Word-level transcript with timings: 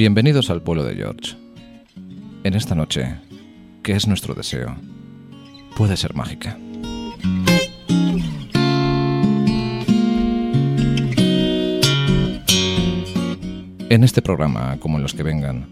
Bienvenidos 0.00 0.48
al 0.48 0.62
pueblo 0.62 0.82
de 0.82 0.94
George. 0.94 1.36
En 2.42 2.54
esta 2.54 2.74
noche, 2.74 3.16
que 3.82 3.92
es 3.92 4.06
nuestro 4.08 4.32
deseo, 4.32 4.74
puede 5.76 5.94
ser 5.98 6.14
mágica. 6.14 6.56
En 13.90 14.02
este 14.02 14.22
programa, 14.22 14.78
como 14.80 14.96
en 14.96 15.02
los 15.02 15.12
que 15.12 15.22
vengan, 15.22 15.66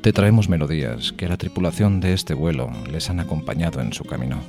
te 0.00 0.14
traemos 0.14 0.48
melodías 0.48 1.12
que 1.12 1.26
a 1.26 1.28
la 1.28 1.36
tripulación 1.36 2.00
de 2.00 2.14
este 2.14 2.32
vuelo 2.32 2.70
les 2.90 3.10
han 3.10 3.20
acompañado 3.20 3.82
en 3.82 3.92
su 3.92 4.04
camino. 4.04 4.40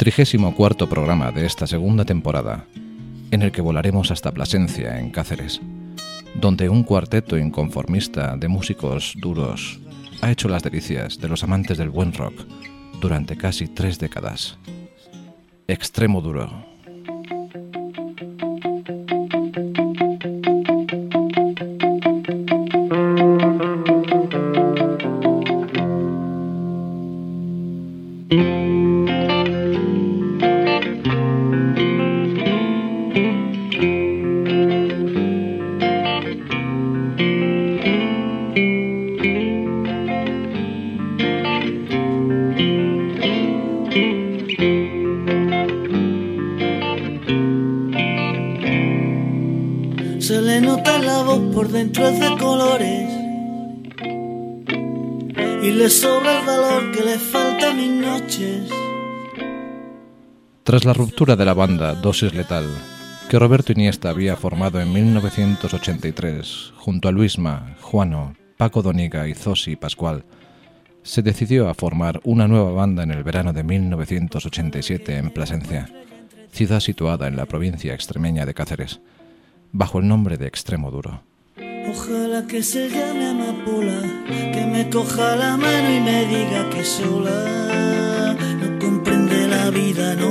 Trigésimo 0.00 0.54
cuarto 0.54 0.88
programa 0.88 1.30
de 1.30 1.44
esta 1.44 1.66
segunda 1.66 2.06
temporada, 2.06 2.64
en 3.30 3.42
el 3.42 3.52
que 3.52 3.60
volaremos 3.60 4.10
hasta 4.10 4.32
Plasencia, 4.32 4.98
en 4.98 5.10
Cáceres, 5.10 5.60
donde 6.34 6.70
un 6.70 6.84
cuarteto 6.84 7.36
inconformista 7.36 8.34
de 8.38 8.48
músicos 8.48 9.12
duros 9.18 9.78
ha 10.22 10.30
hecho 10.30 10.48
las 10.48 10.62
delicias 10.62 11.18
de 11.18 11.28
los 11.28 11.44
amantes 11.44 11.76
del 11.76 11.90
buen 11.90 12.14
rock 12.14 12.46
durante 12.98 13.36
casi 13.36 13.68
tres 13.68 13.98
décadas. 13.98 14.56
Extremo 15.68 16.22
duro. 16.22 16.69
Se 50.20 50.40
le 50.42 50.60
nota 50.60 50.98
la 50.98 51.22
voz 51.22 51.40
por 51.54 51.68
dentro 51.68 52.06
es 52.06 52.20
de 52.20 52.36
colores 52.36 53.10
y 55.62 55.70
le 55.72 55.88
sobra 55.88 56.40
el 56.40 56.46
valor 56.46 56.92
que 56.92 57.02
le 57.02 57.18
falta 57.18 57.70
a 57.70 57.74
mis 57.74 57.90
noches. 57.90 58.70
Tras 60.62 60.84
la 60.84 60.92
ruptura 60.92 61.36
de 61.36 61.44
la 61.46 61.54
banda 61.54 61.94
Dosis 61.94 62.34
Letal, 62.34 62.66
que 63.30 63.38
Roberto 63.38 63.72
Iniesta 63.72 64.10
había 64.10 64.36
formado 64.36 64.78
en 64.78 64.92
1983 64.92 66.74
junto 66.76 67.08
a 67.08 67.12
Luisma, 67.12 67.76
Juano, 67.80 68.34
Paco 68.58 68.82
Doniga 68.82 69.26
y 69.26 69.32
Zosi 69.32 69.76
Pascual, 69.76 70.24
se 71.02 71.22
decidió 71.22 71.70
a 71.70 71.74
formar 71.74 72.20
una 72.24 72.46
nueva 72.46 72.72
banda 72.72 73.04
en 73.04 73.10
el 73.10 73.24
verano 73.24 73.54
de 73.54 73.64
1987 73.64 75.16
en 75.16 75.30
Plasencia, 75.30 75.88
ciudad 76.52 76.80
situada 76.80 77.26
en 77.26 77.36
la 77.36 77.46
provincia 77.46 77.94
extremeña 77.94 78.44
de 78.44 78.52
Cáceres, 78.52 79.00
bajo 79.72 79.98
el 79.98 80.08
nombre 80.08 80.36
de 80.36 80.46
Extremo 80.46 80.90
Duro. 80.90 81.22
Ojalá 81.88 82.46
que 82.46 82.62
se 82.62 82.88
llame 82.88 83.30
Amapola, 83.30 84.00
que 84.26 84.66
me 84.66 84.88
coja 84.90 85.36
la 85.36 85.56
mano 85.56 85.94
y 85.94 86.00
me 86.00 86.26
diga 86.26 86.70
que 86.70 86.84
sola 86.84 88.36
no 88.60 88.78
comprende 88.78 89.48
la 89.48 89.70
vida, 89.70 90.14
no, 90.14 90.30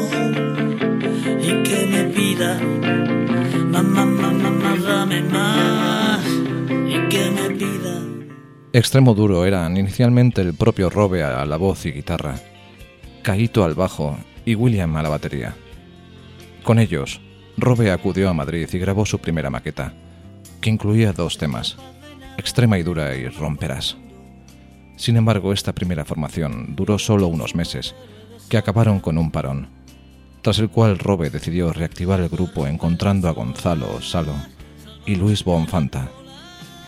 y 1.41 1.63
que 1.63 1.87
me 1.87 2.03
pida 2.05 2.59
mamá, 3.69 4.05
mamá, 4.05 4.31
mamá, 4.31 4.75
dame 4.81 5.21
más, 5.23 6.25
y 6.87 7.09
que 7.09 7.31
me 7.31 7.55
pida. 7.55 8.01
Extremo 8.73 9.13
Duro 9.13 9.45
eran 9.45 9.77
inicialmente 9.77 10.41
el 10.41 10.53
propio 10.53 10.89
Robe 10.89 11.23
a 11.23 11.45
la 11.45 11.57
voz 11.57 11.85
y 11.85 11.91
guitarra, 11.91 12.35
Caito 13.23 13.63
al 13.63 13.73
bajo 13.73 14.17
y 14.45 14.55
William 14.55 14.95
a 14.95 15.03
la 15.03 15.09
batería. 15.09 15.55
Con 16.63 16.79
ellos, 16.79 17.19
Robe 17.61 17.91
acudió 17.91 18.29
a 18.29 18.33
Madrid 18.33 18.67
y 18.71 18.77
grabó 18.77 19.05
su 19.05 19.19
primera 19.19 19.49
maqueta, 19.49 19.93
que 20.61 20.69
incluía 20.69 21.13
dos 21.13 21.37
temas, 21.37 21.77
Extrema 22.37 22.77
y 22.77 22.83
Dura 22.83 23.15
y 23.15 23.27
Romperás. 23.27 23.97
Sin 24.97 25.17
embargo, 25.17 25.53
esta 25.53 25.73
primera 25.73 26.05
formación 26.05 26.75
duró 26.75 26.99
solo 26.99 27.27
unos 27.27 27.55
meses, 27.55 27.95
que 28.49 28.57
acabaron 28.57 28.99
con 28.99 29.17
un 29.17 29.31
parón, 29.31 29.69
tras 30.41 30.59
el 30.59 30.69
cual 30.69 30.99
Robe 30.99 31.29
decidió 31.29 31.71
reactivar 31.71 32.19
el 32.19 32.29
grupo 32.29 32.67
encontrando 32.67 33.27
a 33.27 33.31
Gonzalo 33.31 34.01
Salo 34.01 34.35
y 35.05 35.15
Luis 35.15 35.43
Bonfanta, 35.43 36.09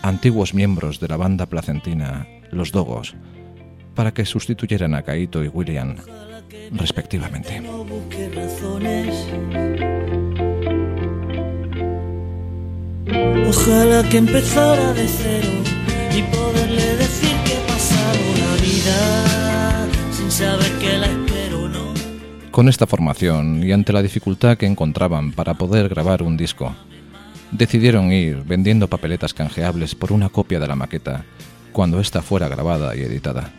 antiguos 0.02 0.54
miembros 0.54 1.00
de 1.00 1.08
la 1.08 1.18
banda 1.18 1.46
placentina 1.46 2.28
Los 2.52 2.72
Dogos, 2.72 3.16
para 3.96 4.14
que 4.14 4.26
sustituyeran 4.26 4.96
a 4.96 5.04
Caito 5.04 5.44
y 5.44 5.48
William, 5.48 5.96
respectivamente. 6.72 7.62
Ojalá 13.48 14.08
que 14.10 14.18
empezara 14.18 14.94
de 14.94 15.08
cero 15.08 15.50
y 16.16 16.24
poderle 16.34 16.96
decir 16.96 17.36
que 17.46 17.54
he 17.54 17.68
pasado 17.68 18.20
vida 18.62 19.88
sin 20.12 20.32
saber 20.32 20.72
que 20.80 20.98
la 20.98 21.08
espero, 21.08 21.68
¿no? 21.68 21.94
Con 22.52 22.70
esta 22.70 22.88
formación 22.88 23.64
y 23.64 23.74
ante 23.74 23.92
la 23.92 24.02
dificultad 24.02 24.58
que 24.58 24.66
encontraban 24.66 25.34
para 25.34 25.56
poder 25.56 25.90
grabar 25.90 26.24
un 26.24 26.38
disco, 26.38 26.74
decidieron 27.52 28.14
ir 28.14 28.44
vendiendo 28.46 28.88
papeletas 28.88 29.34
canjeables 29.34 29.94
por 29.94 30.14
una 30.14 30.30
copia 30.30 30.60
de 30.60 30.68
la 30.68 30.76
maqueta 30.76 31.26
cuando 31.74 32.00
ésta 32.00 32.22
fuera 32.22 32.48
grabada 32.48 32.96
y 32.96 33.02
editada. 33.02 33.52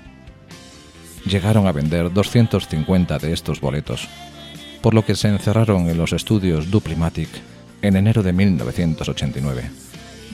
Llegaron 1.27 1.67
a 1.67 1.73
vender 1.73 2.11
250 2.11 3.19
de 3.19 3.33
estos 3.33 3.61
boletos, 3.61 4.09
por 4.81 4.95
lo 4.95 5.05
que 5.05 5.15
se 5.15 5.29
encerraron 5.29 5.91
en 5.91 5.99
los 5.99 6.15
estudios 6.15 6.71
Duplimatic 6.71 7.29
en 7.83 7.97
enero 7.97 8.23
de 8.23 8.33
1989 8.33 9.71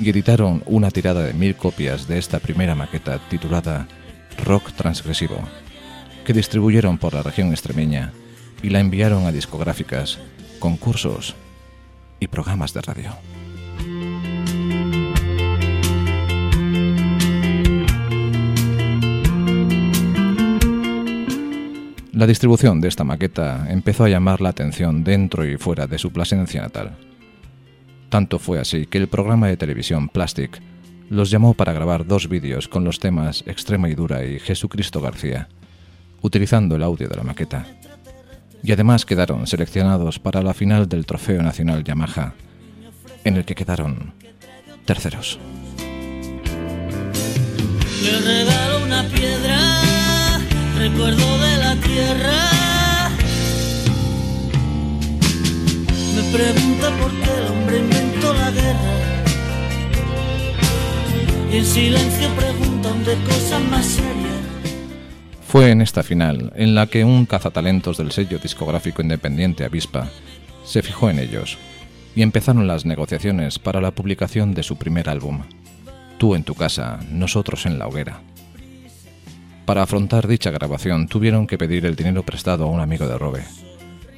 y 0.00 0.10
editaron 0.10 0.62
una 0.66 0.90
tirada 0.90 1.24
de 1.24 1.32
mil 1.32 1.56
copias 1.56 2.06
de 2.06 2.18
esta 2.18 2.38
primera 2.38 2.74
maqueta 2.74 3.18
titulada 3.28 3.88
Rock 4.44 4.72
Transgresivo, 4.72 5.40
que 6.24 6.32
distribuyeron 6.32 6.98
por 6.98 7.14
la 7.14 7.22
región 7.22 7.50
extremeña 7.50 8.12
y 8.62 8.70
la 8.70 8.80
enviaron 8.80 9.26
a 9.26 9.32
discográficas, 9.32 10.18
concursos 10.58 11.34
y 12.20 12.28
programas 12.28 12.72
de 12.74 12.80
radio. 12.82 13.10
La 22.12 22.26
distribución 22.26 22.80
de 22.80 22.88
esta 22.88 23.04
maqueta 23.04 23.66
empezó 23.70 24.04
a 24.04 24.08
llamar 24.08 24.40
la 24.40 24.48
atención 24.48 25.04
dentro 25.04 25.46
y 25.46 25.56
fuera 25.56 25.86
de 25.86 25.98
su 25.98 26.12
Plasencia 26.12 26.60
natal. 26.60 27.07
Tanto 28.08 28.38
fue 28.38 28.58
así 28.58 28.86
que 28.86 28.98
el 28.98 29.08
programa 29.08 29.48
de 29.48 29.56
televisión 29.56 30.08
Plastic 30.08 30.60
los 31.10 31.30
llamó 31.30 31.54
para 31.54 31.72
grabar 31.72 32.06
dos 32.06 32.28
vídeos 32.28 32.68
con 32.68 32.84
los 32.84 32.98
temas 32.98 33.42
Extrema 33.46 33.88
y 33.88 33.94
Dura 33.94 34.24
y 34.24 34.38
Jesucristo 34.38 35.00
García, 35.00 35.48
utilizando 36.22 36.76
el 36.76 36.82
audio 36.82 37.08
de 37.08 37.16
la 37.16 37.22
maqueta. 37.22 37.66
Y 38.62 38.72
además 38.72 39.04
quedaron 39.04 39.46
seleccionados 39.46 40.18
para 40.18 40.42
la 40.42 40.54
final 40.54 40.88
del 40.88 41.06
Trofeo 41.06 41.42
Nacional 41.42 41.84
Yamaha, 41.84 42.34
en 43.24 43.36
el 43.36 43.44
que 43.44 43.54
quedaron 43.54 44.14
terceros. 44.84 45.38
Le 48.02 48.20
regalo 48.20 48.84
una 48.84 49.02
piedra, 49.04 50.38
recuerdo 50.78 51.38
de 51.38 51.56
la 51.58 51.76
tierra. 51.76 52.67
Pregunta 56.32 56.90
por 56.98 57.10
qué 57.10 57.30
el 57.38 57.46
hombre 57.50 57.78
inventó 57.78 58.34
la 58.34 58.50
guerra. 58.50 59.24
Y 61.52 61.56
en 61.56 61.64
silencio 61.64 62.28
preguntan 62.36 63.04
de 63.04 63.14
cosas 63.24 63.62
más 63.70 63.86
serias. 63.86 64.38
Fue 65.46 65.70
en 65.70 65.80
esta 65.80 66.02
final 66.02 66.52
en 66.56 66.74
la 66.74 66.86
que 66.86 67.04
un 67.04 67.24
cazatalentos 67.24 67.96
del 67.96 68.12
sello 68.12 68.38
discográfico 68.38 69.00
independiente 69.00 69.64
Avispa 69.64 70.10
se 70.64 70.82
fijó 70.82 71.08
en 71.08 71.18
ellos 71.18 71.56
y 72.14 72.22
empezaron 72.22 72.66
las 72.66 72.84
negociaciones 72.84 73.58
para 73.58 73.80
la 73.80 73.92
publicación 73.92 74.52
de 74.52 74.62
su 74.62 74.76
primer 74.76 75.08
álbum, 75.08 75.42
Tú 76.18 76.34
en 76.34 76.42
tu 76.42 76.56
casa, 76.56 76.98
nosotros 77.12 77.64
en 77.64 77.78
la 77.78 77.86
hoguera. 77.86 78.20
Para 79.64 79.82
afrontar 79.82 80.26
dicha 80.26 80.50
grabación 80.50 81.06
tuvieron 81.06 81.46
que 81.46 81.56
pedir 81.56 81.86
el 81.86 81.94
dinero 81.94 82.24
prestado 82.24 82.64
a 82.64 82.68
un 82.68 82.80
amigo 82.80 83.06
de 83.06 83.16
Robe, 83.16 83.44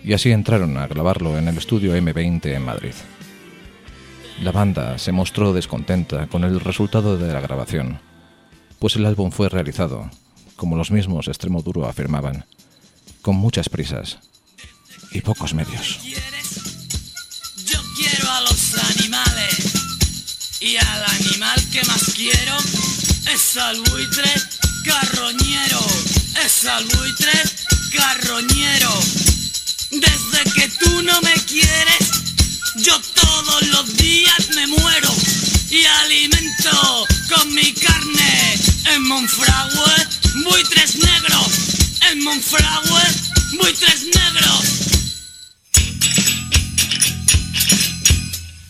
y 0.04 0.12
así 0.12 0.30
entraron 0.30 0.76
a 0.76 0.86
grabarlo 0.86 1.36
en 1.38 1.48
el 1.48 1.58
estudio 1.58 1.96
M20 1.96 2.46
en 2.54 2.64
Madrid. 2.64 2.94
La 4.42 4.52
banda 4.52 4.98
se 4.98 5.12
mostró 5.12 5.52
descontenta 5.52 6.26
con 6.26 6.44
el 6.44 6.60
resultado 6.60 7.18
de 7.18 7.32
la 7.32 7.40
grabación, 7.40 8.00
pues 8.78 8.96
el 8.96 9.04
álbum 9.04 9.30
fue 9.30 9.48
realizado, 9.48 10.10
como 10.56 10.76
los 10.76 10.90
mismos 10.90 11.28
Extremo 11.28 11.62
Duro 11.62 11.86
afirmaban, 11.86 12.46
con 13.20 13.36
muchas 13.36 13.68
prisas 13.68 14.18
y 15.12 15.20
pocos 15.20 15.52
medios. 15.52 16.00
Yo 17.66 17.78
quiero 17.96 18.30
a 18.30 18.40
los 18.42 18.74
animales 18.96 20.58
y 20.60 20.76
al 20.76 21.04
animal 21.04 21.60
que 21.70 21.84
más 21.84 22.14
quiero 22.14 22.56
es 23.32 23.56
al 23.56 23.76
buitre 23.90 24.30
carroñero, 24.84 25.80
es 26.44 26.64
al 26.64 26.84
buitre 26.84 27.32
carroñero. 27.94 29.29
Desde 29.90 30.44
que 30.54 30.68
tú 30.78 31.02
no 31.02 31.20
me 31.22 31.34
quieres, 31.46 32.10
yo 32.76 32.96
todos 33.14 33.62
los 33.68 33.96
días 33.96 34.48
me 34.54 34.66
muero 34.68 35.12
y 35.68 35.84
alimento 35.84 37.06
con 37.28 37.52
mi 37.52 37.72
carne 37.72 38.54
en 38.92 39.02
Monfragüe 39.08 40.06
buitres 40.44 40.94
negros, 40.94 41.48
en 42.08 42.22
Monfragüe 42.22 43.02
buitres 43.58 44.02
negros. 44.14 44.64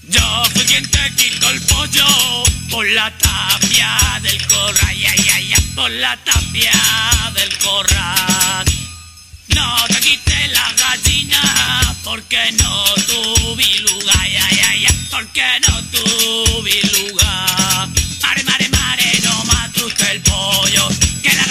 Yo 0.09 0.45
fui 0.55 0.65
quien 0.65 0.91
te 0.91 1.15
quitó 1.17 1.51
el 1.51 1.61
pollo 1.63 2.45
por 2.71 2.87
la 2.87 3.13
tapia 3.19 4.21
del 4.23 4.47
corral, 4.47 4.89
ay, 4.89 5.05
ay, 5.07 5.53
ay, 5.53 5.55
por 5.75 5.91
la 5.91 6.17
tapia 6.25 6.73
del 7.35 7.59
corral. 7.59 8.67
No 9.55 9.87
te 9.89 10.01
quité 10.01 10.49
la 10.49 10.73
gallina 10.73 11.97
porque 12.05 12.53
no 12.63 12.85
tuve 13.07 13.79
lugar, 13.81 14.17
ay, 14.19 14.37
ay, 14.39 14.85
ay, 14.87 15.07
porque 15.11 15.45
no 15.67 15.83
tuve 15.91 16.81
lugar. 16.99 17.89
Mare, 18.23 18.43
mare, 18.45 18.69
mare, 18.69 19.21
no 19.25 19.45
el 20.11 20.21
pollo, 20.23 20.89
que 21.23 21.33
la 21.35 21.45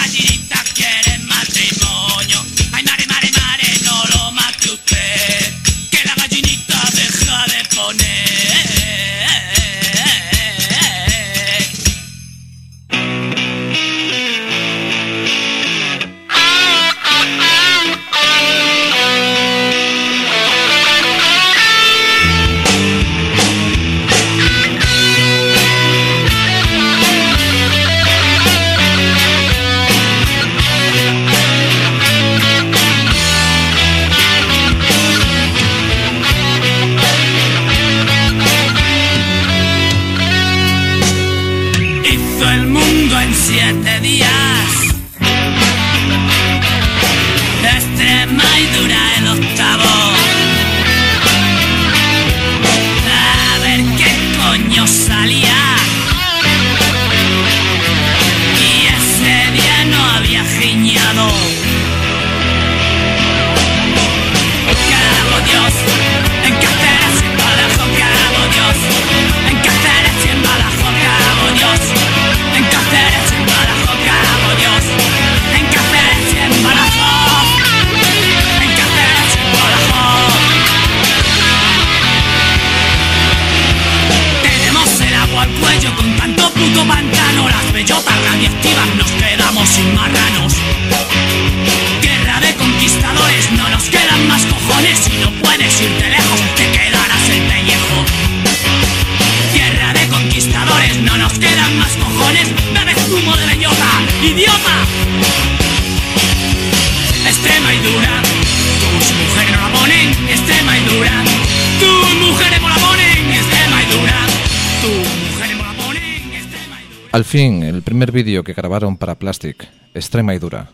fin, 117.30 117.62
el 117.62 117.84
primer 117.84 118.12
vídeo 118.12 118.44
que 118.44 118.54
grabaron 118.54 118.98
para 118.98 119.14
Plastic, 119.14 119.70
Extrema 119.94 120.34
y 120.34 120.40
Dura, 120.40 120.72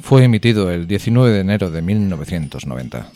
fue 0.00 0.24
emitido 0.24 0.72
el 0.72 0.88
19 0.88 1.30
de 1.30 1.38
enero 1.38 1.70
de 1.70 1.80
1990. 1.80 3.06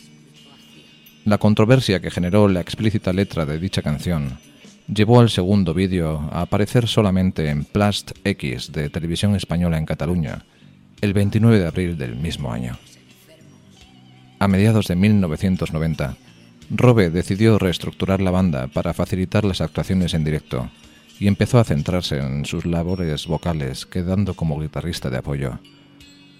La 1.25 1.37
controversia 1.37 1.99
que 1.99 2.11
generó 2.11 2.47
la 2.47 2.61
explícita 2.61 3.11
letra 3.11 3.45
de 3.45 3.59
dicha 3.59 3.81
canción 3.81 4.39
llevó 4.87 5.19
al 5.19 5.29
segundo 5.29 5.73
vídeo 5.73 6.29
a 6.31 6.43
aparecer 6.43 6.87
solamente 6.87 7.49
en 7.49 7.65
Plast 7.65 8.11
X 8.23 8.71
de 8.71 8.89
Televisión 8.89 9.35
Española 9.35 9.77
en 9.77 9.85
Cataluña, 9.85 10.45
el 11.01 11.11
29 11.11 11.59
de 11.59 11.67
abril 11.67 11.97
del 11.97 12.15
mismo 12.15 12.53
año. 12.53 12.77
A 14.39 14.47
mediados 14.47 14.87
de 14.87 14.95
1990, 14.95 16.15
Robe 16.69 17.09
decidió 17.09 17.59
reestructurar 17.59 18.21
la 18.21 18.31
banda 18.31 18.67
para 18.67 18.93
facilitar 18.93 19.43
las 19.43 19.59
actuaciones 19.59 20.13
en 20.13 20.23
directo 20.23 20.69
y 21.19 21.27
empezó 21.27 21.59
a 21.59 21.63
centrarse 21.63 22.19
en 22.19 22.45
sus 22.45 22.65
labores 22.65 23.27
vocales, 23.27 23.85
quedando 23.85 24.33
como 24.35 24.59
guitarrista 24.59 25.09
de 25.09 25.17
apoyo. 25.17 25.59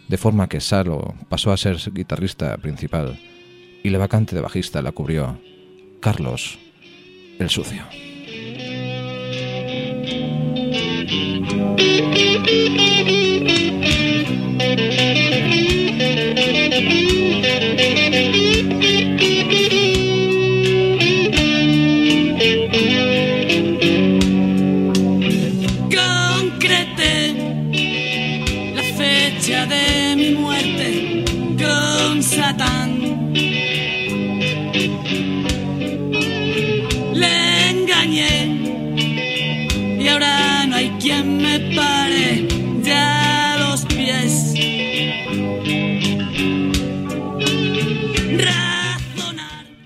De 0.08 0.18
forma 0.18 0.48
que 0.48 0.62
Salo 0.62 1.16
pasó 1.30 1.52
a 1.52 1.58
ser 1.58 1.78
guitarrista 1.92 2.56
principal 2.58 3.20
y 3.84 3.90
la 3.90 3.98
vacante 3.98 4.36
de 4.36 4.42
bajista 4.42 4.82
la 4.82 4.92
cubrió 4.92 5.40
Carlos 6.00 6.60
el 7.40 7.50
Sucio. 7.50 7.84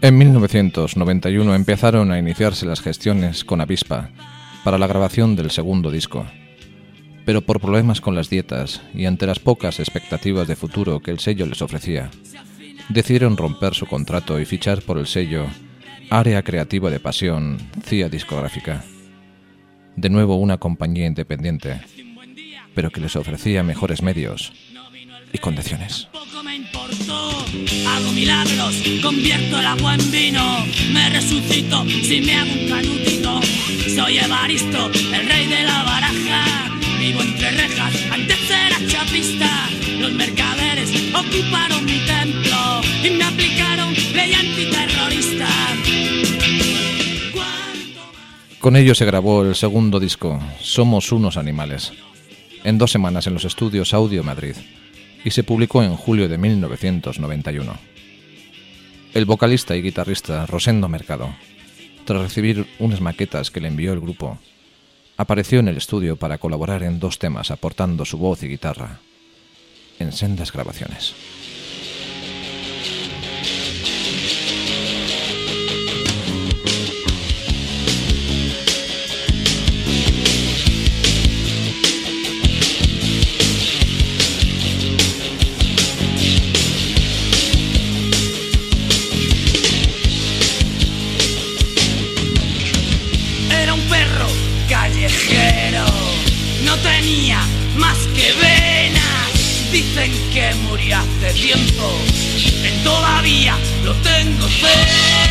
En 0.03 0.17
1991 0.17 1.53
empezaron 1.53 2.11
a 2.11 2.17
iniciarse 2.17 2.65
las 2.65 2.81
gestiones 2.81 3.45
con 3.45 3.61
Avispa 3.61 4.09
para 4.63 4.79
la 4.79 4.87
grabación 4.87 5.35
del 5.35 5.51
segundo 5.51 5.91
disco. 5.91 6.25
Pero 7.23 7.41
por 7.41 7.59
problemas 7.59 8.01
con 8.01 8.15
las 8.15 8.27
dietas 8.27 8.81
y 8.95 9.05
ante 9.05 9.27
las 9.27 9.37
pocas 9.37 9.79
expectativas 9.79 10.47
de 10.47 10.55
futuro 10.55 11.01
que 11.01 11.11
el 11.11 11.19
sello 11.19 11.45
les 11.45 11.61
ofrecía, 11.61 12.09
decidieron 12.89 13.37
romper 13.37 13.75
su 13.75 13.85
contrato 13.85 14.39
y 14.39 14.45
fichar 14.45 14.81
por 14.81 14.97
el 14.97 15.05
sello 15.05 15.45
Área 16.09 16.41
Creativa 16.41 16.89
de 16.89 16.99
Pasión, 16.99 17.59
CIA 17.85 18.09
Discográfica. 18.09 18.83
De 19.95 20.09
nuevo 20.09 20.35
una 20.35 20.57
compañía 20.57 21.05
independiente, 21.05 21.79
pero 22.73 22.89
que 22.89 23.01
les 23.01 23.15
ofrecía 23.15 23.61
mejores 23.61 24.01
medios 24.01 24.51
y 25.31 25.37
condiciones. 25.37 26.07
Hago 27.87 28.11
milagros, 28.11 28.75
convierto 29.01 29.59
el 29.59 29.65
agua 29.65 29.95
en 29.95 30.11
vino, 30.11 30.65
me 30.91 31.09
resucito 31.09 31.85
si 31.85 32.21
me 32.21 32.35
hago 32.35 32.51
un 32.51 32.69
canutito. 32.69 33.41
Soy 33.95 34.17
Evaristo, 34.17 34.91
el 35.13 35.27
rey 35.27 35.47
de 35.47 35.63
la 35.63 35.83
baraja, 35.83 36.69
vivo 36.99 37.21
entre 37.21 37.51
rejas 37.51 37.91
terrorista. 39.11 39.69
Los 39.99 40.13
mercaderes 40.13 40.89
ocuparon 41.13 41.85
mi 41.85 41.99
templo 41.99 42.81
y 43.03 43.09
me 43.11 43.23
aplicaron 43.23 43.93
ley 44.13 44.33
antiterrorista. 44.33 45.47
Con 48.59 48.75
ello 48.75 48.95
se 48.95 49.05
grabó 49.05 49.43
el 49.43 49.55
segundo 49.55 49.99
disco, 49.99 50.39
Somos 50.59 51.11
unos 51.11 51.37
animales, 51.37 51.93
en 52.63 52.77
dos 52.77 52.91
semanas 52.91 53.27
en 53.27 53.33
los 53.33 53.45
estudios 53.45 53.93
Audio 53.93 54.23
Madrid, 54.23 54.55
y 55.23 55.31
se 55.31 55.43
publicó 55.43 55.83
en 55.83 55.95
julio 55.95 56.27
de 56.27 56.37
1991. 56.37 57.73
El 59.13 59.25
vocalista 59.25 59.75
y 59.75 59.81
guitarrista 59.81 60.45
Rosendo 60.45 60.87
Mercado, 60.87 61.33
tras 62.05 62.21
recibir 62.21 62.67
unas 62.79 63.01
maquetas 63.01 63.51
que 63.51 63.59
le 63.59 63.67
envió 63.67 63.93
el 63.93 63.99
grupo, 63.99 64.39
apareció 65.17 65.59
en 65.59 65.67
el 65.67 65.77
estudio 65.77 66.15
para 66.15 66.37
colaborar 66.37 66.83
en 66.83 66.99
dos 66.99 67.19
temas 67.19 67.51
aportando 67.51 68.05
su 68.05 68.17
voz 68.17 68.41
y 68.43 68.47
guitarra 68.47 68.99
en 69.99 70.11
sendas 70.11 70.51
grabaciones. 70.51 71.13
Tiempo, 101.41 101.97
él 102.63 102.83
todavía 102.83 103.57
lo 103.83 103.95
tengo 103.95 104.47
cerca. 104.47 105.30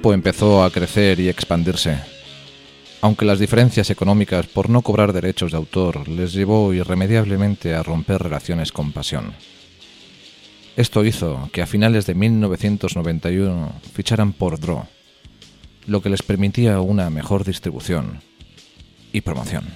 Grupo 0.00 0.14
empezó 0.14 0.64
a 0.64 0.70
crecer 0.70 1.20
y 1.20 1.28
expandirse, 1.28 1.98
aunque 3.02 3.26
las 3.26 3.38
diferencias 3.38 3.90
económicas 3.90 4.46
por 4.46 4.70
no 4.70 4.80
cobrar 4.80 5.12
derechos 5.12 5.50
de 5.50 5.58
autor 5.58 6.08
les 6.08 6.32
llevó 6.32 6.72
irremediablemente 6.72 7.74
a 7.74 7.82
romper 7.82 8.22
relaciones 8.22 8.72
con 8.72 8.92
Pasión. 8.92 9.34
Esto 10.74 11.04
hizo 11.04 11.50
que 11.52 11.60
a 11.60 11.66
finales 11.66 12.06
de 12.06 12.14
1991 12.14 13.72
ficharan 13.92 14.32
por 14.32 14.58
Draw, 14.58 14.86
lo 15.86 16.00
que 16.00 16.08
les 16.08 16.22
permitía 16.22 16.80
una 16.80 17.10
mejor 17.10 17.44
distribución 17.44 18.22
y 19.12 19.20
promoción. 19.20 19.66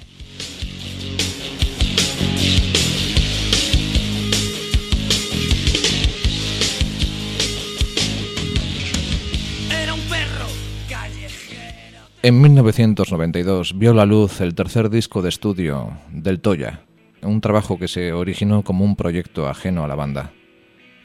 En 12.24 12.40
1992 12.40 13.78
vio 13.78 13.92
la 13.92 14.06
luz 14.06 14.40
el 14.40 14.54
tercer 14.54 14.88
disco 14.88 15.20
de 15.20 15.28
estudio 15.28 15.90
del 16.10 16.40
Toya, 16.40 16.80
un 17.20 17.42
trabajo 17.42 17.78
que 17.78 17.86
se 17.86 18.14
originó 18.14 18.64
como 18.64 18.82
un 18.82 18.96
proyecto 18.96 19.46
ajeno 19.46 19.84
a 19.84 19.88
la 19.88 19.94
banda, 19.94 20.32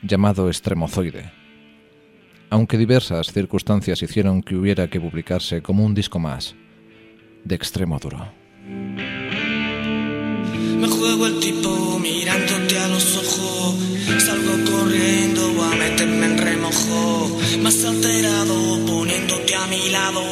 llamado 0.01 0.47
Extremozoide, 0.47 1.29
aunque 2.49 2.77
diversas 2.77 3.33
circunstancias 3.33 4.01
hicieron 4.01 4.41
que 4.41 4.55
hubiera 4.55 4.89
que 4.89 5.01
publicarse 5.01 5.61
como 5.61 5.83
un 5.83 5.93
disco 5.93 6.19
más, 6.19 6.55
de 7.43 7.55
extremo 7.55 7.99
duro. 7.99 8.25
Me 10.79 10.87
juego 10.87 11.27
el 11.27 11.39
tipo 11.41 11.99
mirándote 11.99 12.79
a 12.79 12.87
los 12.87 13.17
ojos. 13.17 13.75
Salgo 14.25 14.53
corriendo 14.71 15.61
a 15.61 15.75
meterme 15.75 16.25
en 16.25 16.37
remojo. 16.37 17.37
Más 17.61 17.83
alterado 17.83 18.79
poniéndote 18.85 19.55
a 19.55 19.67
mi 19.67 19.89
lado. 19.89 20.23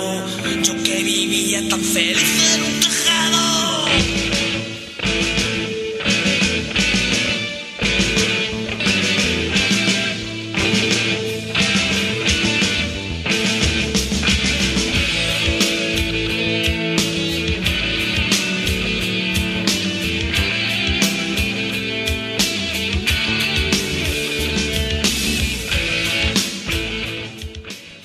Yo 0.64 0.74
que 0.84 1.04
vivía 1.04 1.68
tan 1.68 1.82
feliz 1.82 2.56
en 2.56 2.87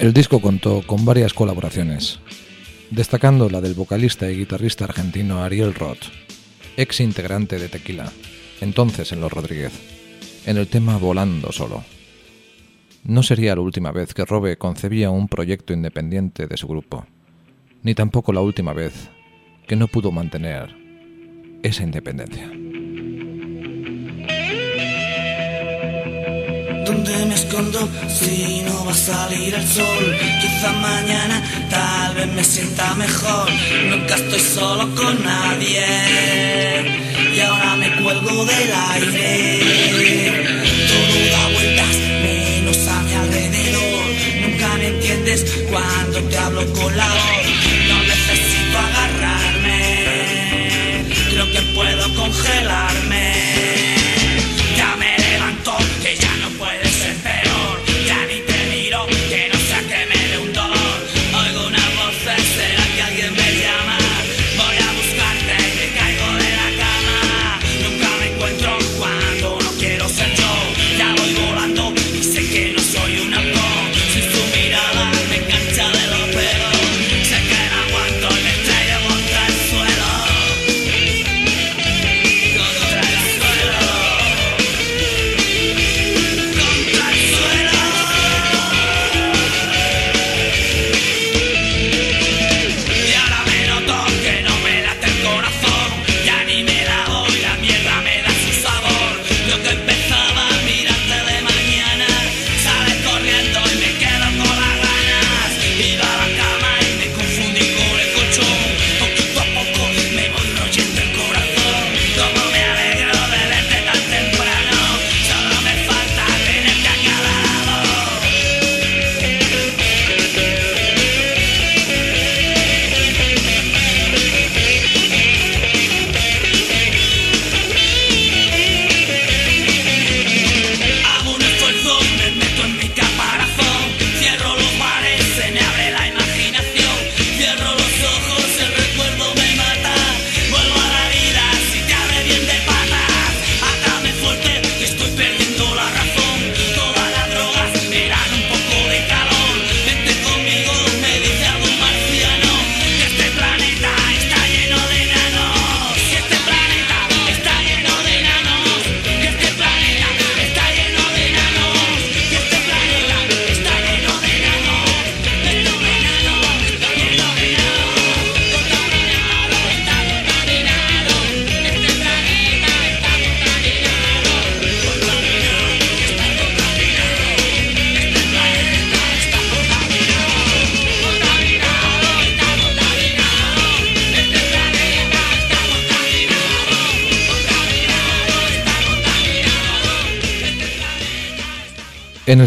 El 0.03 0.13
disco 0.13 0.41
contó 0.41 0.83
con 0.85 1.05
varias 1.05 1.33
colaboraciones, 1.33 2.19
destacando 2.91 3.49
la 3.49 3.61
del 3.61 3.75
vocalista 3.75 4.29
y 4.29 4.37
guitarrista 4.37 4.85
argentino 4.85 5.45
Ariel 5.45 5.75
Roth, 5.75 6.07
ex 6.77 6.99
integrante 6.99 7.57
de 7.61 7.69
Tequila, 7.69 8.11
entonces 8.61 9.13
en 9.13 9.21
Los 9.21 9.33
Rodríguez, 9.33 9.71
en 10.45 10.57
el 10.57 10.67
tema 10.67 10.97
Volando 10.97 11.53
Solo. 11.53 11.85
No 13.05 13.23
sería 13.23 13.55
la 13.55 13.61
última 13.61 13.93
vez 13.93 14.13
que 14.13 14.25
Robe 14.25 14.57
concebía 14.57 15.09
un 15.11 15.29
proyecto 15.29 15.73
independiente 15.73 16.49
de 16.49 16.57
su 16.57 16.67
grupo, 16.67 17.07
ni 17.85 17.95
tampoco 17.95 18.33
la 18.33 18.41
última 18.41 18.73
vez 18.73 19.09
que 19.69 19.77
no 19.77 19.87
pudo 19.87 20.11
mantener 20.11 20.75
esa 21.63 21.85
independencia. 21.85 22.51
¿Dónde 26.85 27.27
me 27.27 27.35
escondo 27.35 27.89
si 28.09 28.63
no 28.63 28.85
va 28.85 28.93
a 28.93 28.95
salir 28.95 29.55
el 29.55 29.67
sol? 29.67 30.17
Quizá 30.41 30.73
mañana 30.73 31.43
tal 31.71 32.15
vez 32.15 32.27
me 32.29 32.43
sienta 32.43 32.95
mejor. 32.95 33.49
Nunca 33.89 34.17
estoy 34.17 34.41
solo 34.41 34.93
con 34.97 35.23
nadie. 35.23 35.87
Y 37.37 37.41
ahora 37.41 37.77
me 37.77 37.89
cuelgo 38.03 38.45
del 38.45 38.73
aire. 38.95 40.45
Todo 40.91 41.17
da 41.35 41.49
vueltas 41.55 41.97
menos 42.27 42.89
a 42.89 43.03
mi 43.03 43.13
alrededor. 43.13 44.05
Nunca 44.43 44.69
me 44.79 44.87
entiendes 44.89 45.41
cuando 45.71 46.21
te 46.29 46.39
hablo 46.39 46.73
con 46.73 46.97
la 46.97 47.07
voz. 47.07 47.47
No 47.89 48.03
necesito 48.03 48.79
agarrarme. 48.87 49.81
Creo 51.31 51.47
que 51.53 51.63
puedo 51.75 52.15
congelarme. 52.17 52.92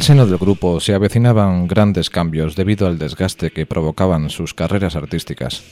Seno 0.05 0.27
del 0.27 0.37
grupo 0.37 0.79
se 0.79 0.93
avecinaban 0.93 1.67
grandes 1.67 2.11
cambios 2.11 2.55
debido 2.55 2.85
al 2.85 2.99
desgaste 2.99 3.49
que 3.49 3.65
provocaban 3.65 4.29
sus 4.29 4.53
carreras 4.53 4.95
artísticas, 4.95 5.63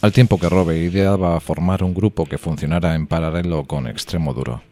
al 0.00 0.10
tiempo 0.10 0.38
que 0.38 0.48
Robe 0.48 0.78
ideaba 0.78 1.38
formar 1.38 1.84
un 1.84 1.92
grupo 1.92 2.24
que 2.24 2.38
funcionara 2.38 2.94
en 2.94 3.06
paralelo 3.06 3.64
con 3.64 3.86
Extremo 3.86 4.32
Duro. 4.32 4.62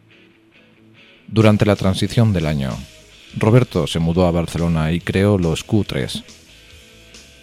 Durante 1.27 1.63
la 1.67 1.75
transición 1.75 2.33
del 2.33 2.47
año, 2.47 2.71
Roberto 3.37 3.85
se 3.85 3.99
mudó 3.99 4.25
a 4.25 4.31
Barcelona 4.31 4.91
y 4.91 4.99
creó 4.99 5.37
los 5.37 5.63
Q3. 5.63 6.23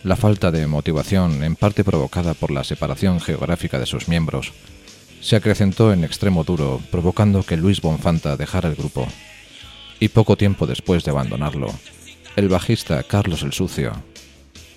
La 0.03 0.17
falta 0.17 0.51
de 0.51 0.67
motivación, 0.67 1.45
en 1.45 1.55
parte 1.55 1.85
provocada 1.85 2.35
por 2.35 2.51
la 2.51 2.65
separación 2.65 3.21
geográfica 3.21 3.79
de 3.79 3.87
sus 3.87 4.09
miembros, 4.09 4.53
se 5.21 5.37
acrecentó 5.37 5.93
en 5.93 6.03
extremo 6.03 6.43
duro, 6.43 6.81
provocando 6.91 7.45
que 7.45 7.57
Luis 7.57 7.81
Bonfanta 7.81 8.37
dejara 8.37 8.69
el 8.71 8.75
grupo. 8.75 9.07
Y 10.05 10.11
poco 10.11 10.37
tiempo 10.37 10.67
después 10.67 11.03
de 11.03 11.13
abandonarlo, 11.13 11.73
el 12.37 12.51
bajista 12.51 13.03
Carlos 13.05 13.43
el 13.43 13.55
Sucio 13.55 13.93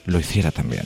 lo 0.05 0.21
hiciera 0.21 0.51
también. 0.51 0.85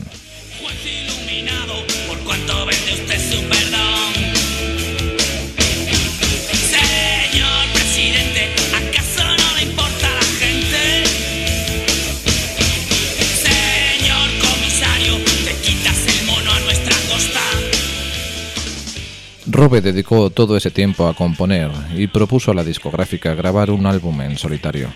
Robe 19.51 19.81
dedicó 19.81 20.29
todo 20.29 20.55
ese 20.55 20.71
tiempo 20.71 21.09
a 21.09 21.13
componer 21.13 21.69
y 21.93 22.07
propuso 22.07 22.51
a 22.51 22.53
la 22.53 22.63
discográfica 22.63 23.33
grabar 23.33 23.69
un 23.69 23.85
álbum 23.85 24.21
en 24.21 24.37
solitario, 24.37 24.87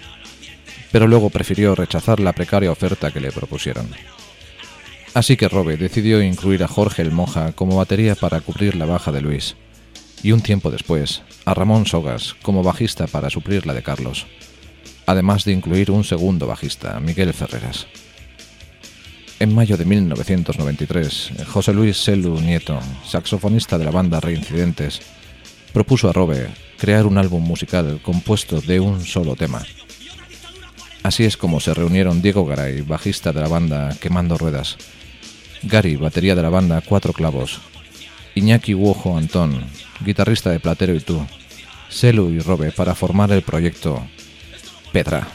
pero 0.93 1.07
luego 1.07 1.29
prefirió 1.29 1.75
rechazar 1.75 2.21
la 2.21 2.31
precaria 2.31 2.71
oferta 2.71 3.11
que 3.11 3.19
le 3.19 3.33
propusieron. 3.33 3.89
Así 5.13 5.35
que 5.35 5.49
Robe 5.49 5.75
decidió 5.75 6.21
incluir 6.21 6.63
a 6.63 6.69
Jorge 6.69 7.01
el 7.01 7.11
Moja 7.11 7.51
como 7.51 7.75
batería 7.75 8.15
para 8.15 8.39
cubrir 8.39 8.77
la 8.77 8.85
baja 8.85 9.11
de 9.11 9.19
Luis, 9.19 9.57
y 10.23 10.31
un 10.31 10.39
tiempo 10.39 10.71
después 10.71 11.23
a 11.43 11.53
Ramón 11.53 11.85
Sogas 11.85 12.33
como 12.41 12.63
bajista 12.63 13.07
para 13.07 13.29
suplir 13.29 13.65
la 13.65 13.73
de 13.73 13.83
Carlos, 13.83 14.25
además 15.05 15.43
de 15.43 15.51
incluir 15.51 15.91
un 15.91 16.05
segundo 16.05 16.47
bajista, 16.47 16.97
Miguel 17.01 17.33
Ferreras. 17.33 17.87
En 19.38 19.54
mayo 19.54 19.76
de 19.76 19.84
1993, 19.84 21.32
José 21.48 21.74
Luis 21.74 21.98
Selu 21.98 22.39
Nieto, 22.39 22.80
saxofonista 23.06 23.78
de 23.78 23.84
la 23.84 23.91
banda 23.91 24.21
Reincidentes, 24.21 25.02
propuso 25.74 26.10
a 26.10 26.13
Robe 26.13 26.48
crear 26.78 27.06
un 27.06 27.17
álbum 27.17 27.43
musical 27.43 28.00
compuesto 28.02 28.62
de 28.62 28.80
un 28.80 29.04
solo 29.06 29.36
tema. 29.36 29.62
Así 31.04 31.26
es 31.26 31.36
como 31.36 31.60
se 31.60 31.74
reunieron 31.74 32.21
Diego 32.21 32.45
Garay, 32.45 32.82
bajista 32.82 33.34
de 33.34 33.41
la 33.41 33.50
banda 33.50 33.95
Quemando 34.00 34.38
Ruedas, 34.38 34.78
Gary, 35.63 35.98
batería 35.98 36.34
de 36.34 36.41
la 36.41 36.50
banda 36.50 36.82
Cuatro 36.82 37.12
Clavos, 37.12 37.60
Iñaki 38.36 38.74
Wojo 38.74 39.17
Antón, 39.17 39.65
guitarrista 40.00 40.50
de 40.50 40.62
Platero 40.62 40.95
y 40.95 41.02
tú, 41.02 41.26
Selu 41.89 42.30
y 42.30 42.39
Robe 42.39 42.71
para 42.71 42.95
formar 42.95 43.32
el 43.34 43.41
proyecto 43.41 44.02
Pedra. 44.93 45.28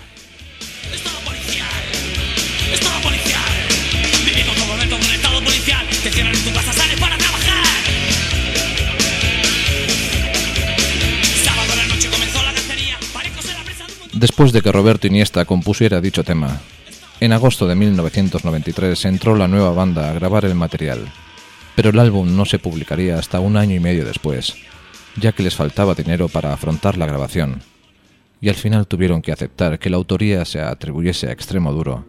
Después 14.21 14.53
de 14.53 14.61
que 14.61 14.71
Roberto 14.71 15.07
Iniesta 15.07 15.47
compusiera 15.47 16.03
dicho 16.03 16.25
tema, 16.25 16.61
en 17.21 17.33
agosto 17.33 17.67
de 17.67 17.75
1993 17.75 19.07
entró 19.07 19.35
la 19.35 19.49
nueva 19.49 19.71
banda 19.73 20.11
a 20.11 20.13
grabar 20.13 20.45
el 20.45 20.55
material, 20.55 21.11
Pero 21.75 21.89
el 21.89 21.99
álbum 21.99 22.37
no 22.37 22.45
se 22.45 22.59
publicaría 22.59 23.19
hasta 23.19 23.41
un 23.41 23.57
año 23.57 23.75
y 23.77 23.81
medio 23.81 24.05
después, 24.05 24.57
ya 25.17 25.33
que 25.33 25.43
les 25.43 25.55
faltaba 25.55 25.95
dinero 25.95 26.29
para 26.29 26.53
afrontar 26.53 26.99
la 26.99 27.07
grabación, 27.07 27.63
y 28.43 28.51
al 28.51 28.57
final 28.57 28.87
tuvieron 28.87 29.23
que 29.23 29.33
aceptar 29.33 29.79
que 29.79 29.89
la 29.89 29.97
autoría 29.97 30.45
se 30.45 30.61
atribuyese 30.61 31.29
a 31.29 31.33
Extremo 31.33 31.73
Duro 31.73 32.05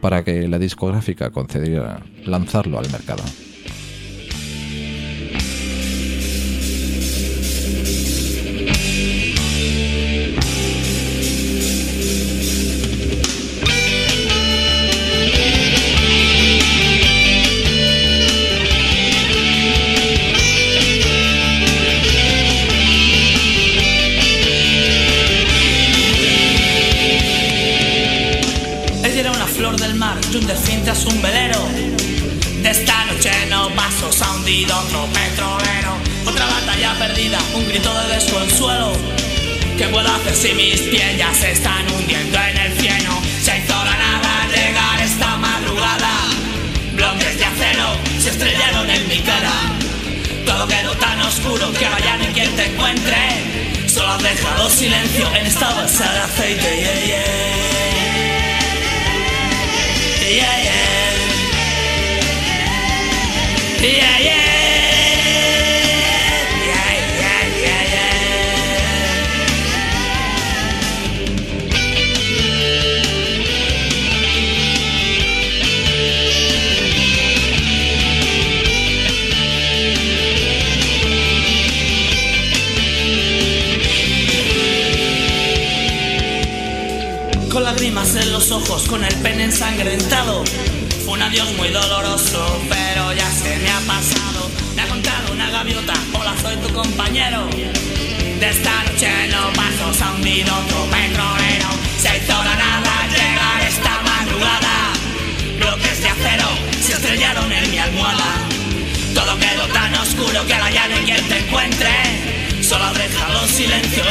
para 0.00 0.22
que 0.22 0.46
la 0.46 0.60
discográfica 0.60 1.30
concediera 1.30 2.02
lanzarlo 2.24 2.78
al 2.78 2.88
mercado. 2.88 3.24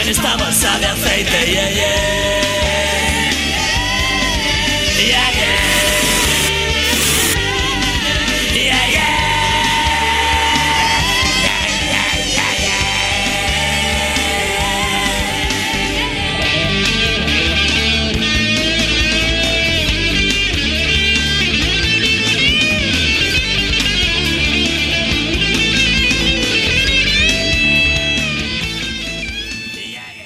Silencio 0.02 0.04
en 0.04 0.10
esta 0.10 0.36
bolsa 0.38 0.80
de 0.80 0.86
aceite. 0.86 1.52
Yeah, 1.52 1.70
yeah. 1.70 2.41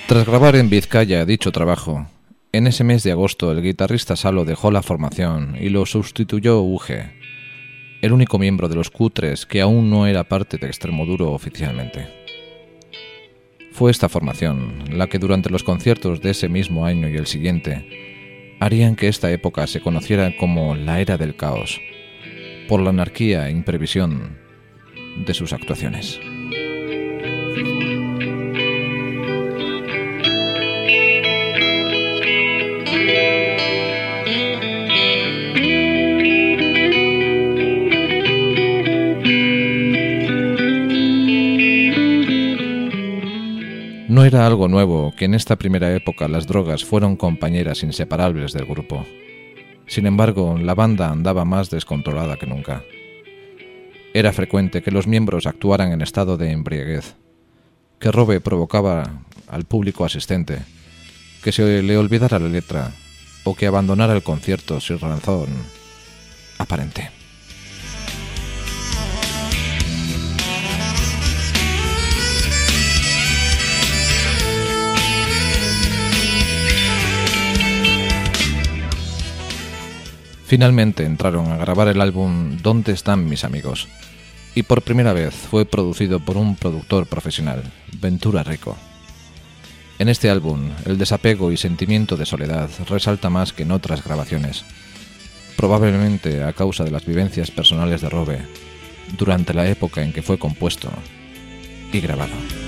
Tras 0.08 0.28
grabar 0.28 0.56
en 0.56 0.70
Vizcaya 0.70 1.26
dicho 1.26 1.52
trabajo, 1.52 2.06
en 2.52 2.68
ese 2.68 2.84
mes 2.84 3.02
de 3.02 3.12
agosto 3.12 3.52
el 3.52 3.64
guitarrista 3.64 4.16
Salo 4.16 4.46
dejó 4.46 4.70
la 4.70 4.84
formación 4.84 5.58
y 5.60 5.70
lo 5.70 5.88
sustituyó 5.88 6.62
Uge, 6.62 7.12
el 8.04 8.14
único 8.14 8.38
miembro 8.38 8.70
de 8.70 8.76
los 8.76 8.92
Cutres 8.92 9.48
que 9.48 9.62
aún 9.62 9.90
no 9.90 10.06
era 10.06 10.24
parte 10.24 10.60
de 10.60 10.68
Extremoduro 10.68 11.32
oficialmente. 11.32 12.08
Fue 13.72 13.90
esta 13.90 14.08
formación 14.08 14.84
la 14.92 15.08
que 15.08 15.18
durante 15.18 15.50
los 15.50 15.64
conciertos 15.64 16.22
de 16.22 16.30
ese 16.30 16.50
mismo 16.50 16.86
año 16.86 17.10
y 17.10 17.18
el 17.18 17.26
siguiente 17.26 18.56
harían 18.60 18.96
que 18.96 19.08
esta 19.08 19.32
época 19.32 19.66
se 19.66 19.82
conociera 19.82 20.38
como 20.38 20.76
la 20.76 21.02
era 21.02 21.18
del 21.18 21.36
caos, 21.36 21.82
por 22.68 22.80
la 22.80 22.92
anarquía 22.92 23.50
e 23.50 23.52
imprevisión 23.52 24.38
de 25.26 25.34
sus 25.34 25.52
actuaciones. 25.52 26.20
No 44.16 44.24
era 44.24 44.48
algo 44.48 44.70
nuevo 44.70 45.14
que 45.18 45.26
en 45.26 45.34
esta 45.34 45.58
primera 45.58 45.94
época 45.94 46.30
las 46.30 46.48
drogas 46.48 46.86
fueron 46.86 47.18
compañeras 47.18 47.84
inseparables 47.84 48.54
del 48.54 48.64
grupo. 48.64 49.06
Sin 49.88 50.06
embargo, 50.06 50.58
la 50.58 50.74
banda 50.74 51.10
andaba 51.10 51.44
más 51.44 51.70
descontrolada 51.70 52.38
que 52.38 52.48
nunca. 52.48 52.82
Era 54.14 54.32
frecuente 54.32 54.82
que 54.82 54.92
los 54.92 55.06
miembros 55.06 55.48
actuaran 55.48 55.92
en 55.92 56.02
estado 56.02 56.38
de 56.38 56.52
embriaguez, 56.52 57.16
que 58.00 58.10
Robe 58.10 58.40
provocaba 58.40 59.20
al 59.50 59.66
público 59.66 60.06
asistente, 60.06 60.60
que 61.44 61.52
se 61.52 61.84
le 61.84 61.98
olvidara 61.98 62.40
la 62.40 62.48
letra 62.48 62.94
o 63.44 63.54
que 63.54 63.68
abandonara 63.68 64.14
el 64.14 64.24
concierto 64.24 64.80
sin 64.80 64.98
razón 64.98 65.50
aparente. 66.58 67.15
Finalmente 80.46 81.04
entraron 81.04 81.52
a 81.52 81.58
grabar 81.58 81.88
el 81.88 82.00
álbum 82.00 82.58
¿Dónde 82.62 82.92
están 82.92 83.28
mis 83.28 83.44
amigos? 83.44 83.88
Y 84.54 84.64
por 84.64 84.84
primera 84.84 85.12
vez 85.12 85.34
fue 85.34 85.66
producido 85.66 86.20
por 86.20 86.38
un 86.38 86.56
productor 86.56 87.08
profesional, 87.08 87.64
Ventura 88.00 88.44
Rico. 88.44 88.78
En 89.98 90.08
este 90.08 90.30
álbum, 90.30 90.70
el 90.86 91.00
desapego 91.00 91.52
y 91.52 91.58
sentimiento 91.58 92.16
de 92.16 92.28
soledad 92.28 92.70
resalta 92.88 93.30
más 93.30 93.54
que 93.54 93.64
en 93.64 93.72
otras 93.72 94.04
grabaciones, 94.04 94.66
probablemente 95.58 96.44
a 96.44 96.54
causa 96.54 96.84
de 96.84 96.92
las 96.92 97.06
vivencias 97.06 97.50
personales 97.50 98.02
de 98.02 98.10
Robe 98.10 98.42
durante 99.18 99.54
la 99.54 99.68
época 99.68 100.04
en 100.04 100.14
que 100.14 100.22
fue 100.22 100.38
compuesto 100.38 100.90
y 101.92 102.00
grabado. 102.02 102.65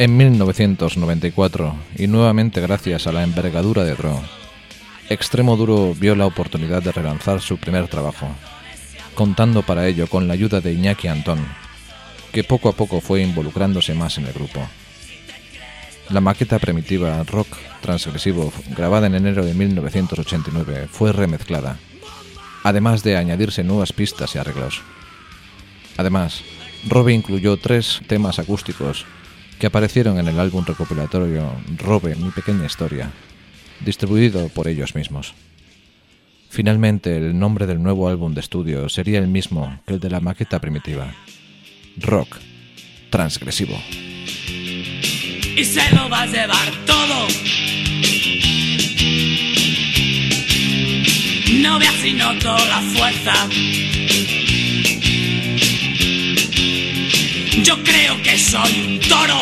En 0.00 0.16
1994, 0.16 1.74
y 1.96 2.06
nuevamente 2.06 2.60
gracias 2.60 3.08
a 3.08 3.12
la 3.12 3.24
envergadura 3.24 3.82
de 3.82 3.96
Dro, 3.96 4.22
Extremo 5.08 5.56
Duro 5.56 5.92
vio 5.92 6.14
la 6.14 6.26
oportunidad 6.26 6.84
de 6.84 6.92
relanzar 6.92 7.40
su 7.40 7.56
primer 7.56 7.88
trabajo, 7.88 8.28
contando 9.16 9.64
para 9.64 9.88
ello 9.88 10.06
con 10.06 10.28
la 10.28 10.34
ayuda 10.34 10.60
de 10.60 10.72
Iñaki 10.72 11.08
Antón, 11.08 11.44
que 12.30 12.44
poco 12.44 12.68
a 12.68 12.74
poco 12.74 13.00
fue 13.00 13.22
involucrándose 13.22 13.92
más 13.94 14.18
en 14.18 14.26
el 14.26 14.32
grupo. 14.34 14.60
La 16.10 16.20
maqueta 16.20 16.60
primitiva 16.60 17.20
rock 17.24 17.48
transgresivo, 17.80 18.52
grabada 18.76 19.08
en 19.08 19.16
enero 19.16 19.44
de 19.44 19.54
1989, 19.54 20.86
fue 20.92 21.12
remezclada, 21.12 21.76
además 22.62 23.02
de 23.02 23.16
añadirse 23.16 23.64
nuevas 23.64 23.92
pistas 23.92 24.36
y 24.36 24.38
arreglos. 24.38 24.80
Además, 25.96 26.42
Robe 26.86 27.14
incluyó 27.14 27.56
tres 27.56 28.00
temas 28.06 28.38
acústicos 28.38 29.04
que 29.58 29.66
aparecieron 29.66 30.18
en 30.18 30.28
el 30.28 30.38
álbum 30.38 30.64
recopilatorio 30.64 31.52
Robe, 31.76 32.14
mi 32.16 32.30
pequeña 32.30 32.66
historia, 32.66 33.10
distribuido 33.80 34.48
por 34.48 34.68
ellos 34.68 34.94
mismos. 34.94 35.34
Finalmente, 36.48 37.16
el 37.16 37.38
nombre 37.38 37.66
del 37.66 37.82
nuevo 37.82 38.08
álbum 38.08 38.34
de 38.34 38.40
estudio 38.40 38.88
sería 38.88 39.18
el 39.18 39.28
mismo 39.28 39.80
que 39.86 39.94
el 39.94 40.00
de 40.00 40.10
la 40.10 40.20
maqueta 40.20 40.60
primitiva. 40.60 41.12
Rock 41.98 42.36
transgresivo. 43.10 43.78
Y 45.56 45.64
se 45.64 45.94
lo 45.94 46.08
va 46.08 46.22
a 46.22 46.26
llevar 46.26 46.72
todo. 46.86 47.26
No 51.60 51.78
veas 51.78 51.94
si 51.94 52.12
noto 52.12 52.56
la 52.56 52.80
fuerza. 52.94 53.48
Yo 57.62 57.76
creo 57.82 58.22
que 58.22 58.38
soy 58.38 58.80
un 58.86 59.00
toro. 59.00 59.38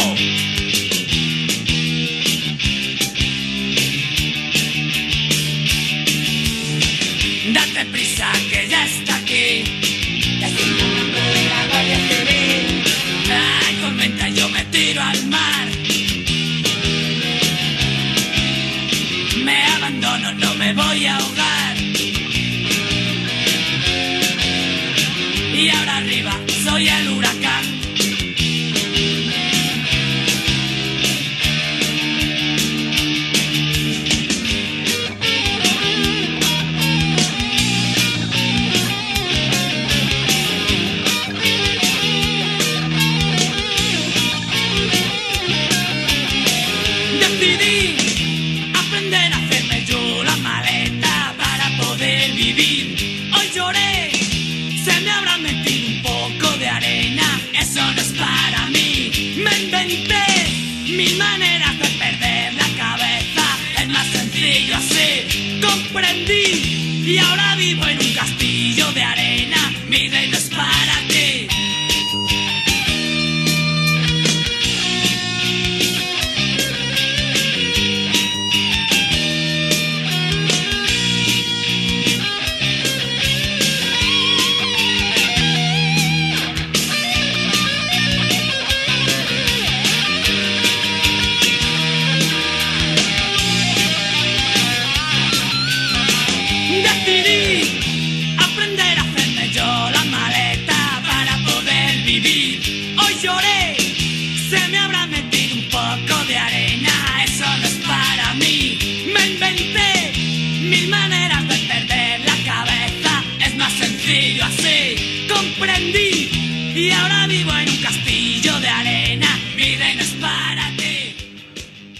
Comprendí 115.36 116.30
y 116.74 116.90
ahora 116.92 117.26
vivo 117.26 117.50
en 117.50 117.68
un 117.68 117.82
castillo 117.82 118.58
de 118.58 118.68
arena. 118.68 119.28
Es 119.58 120.14
para 120.14 120.74
ti. 120.78 121.50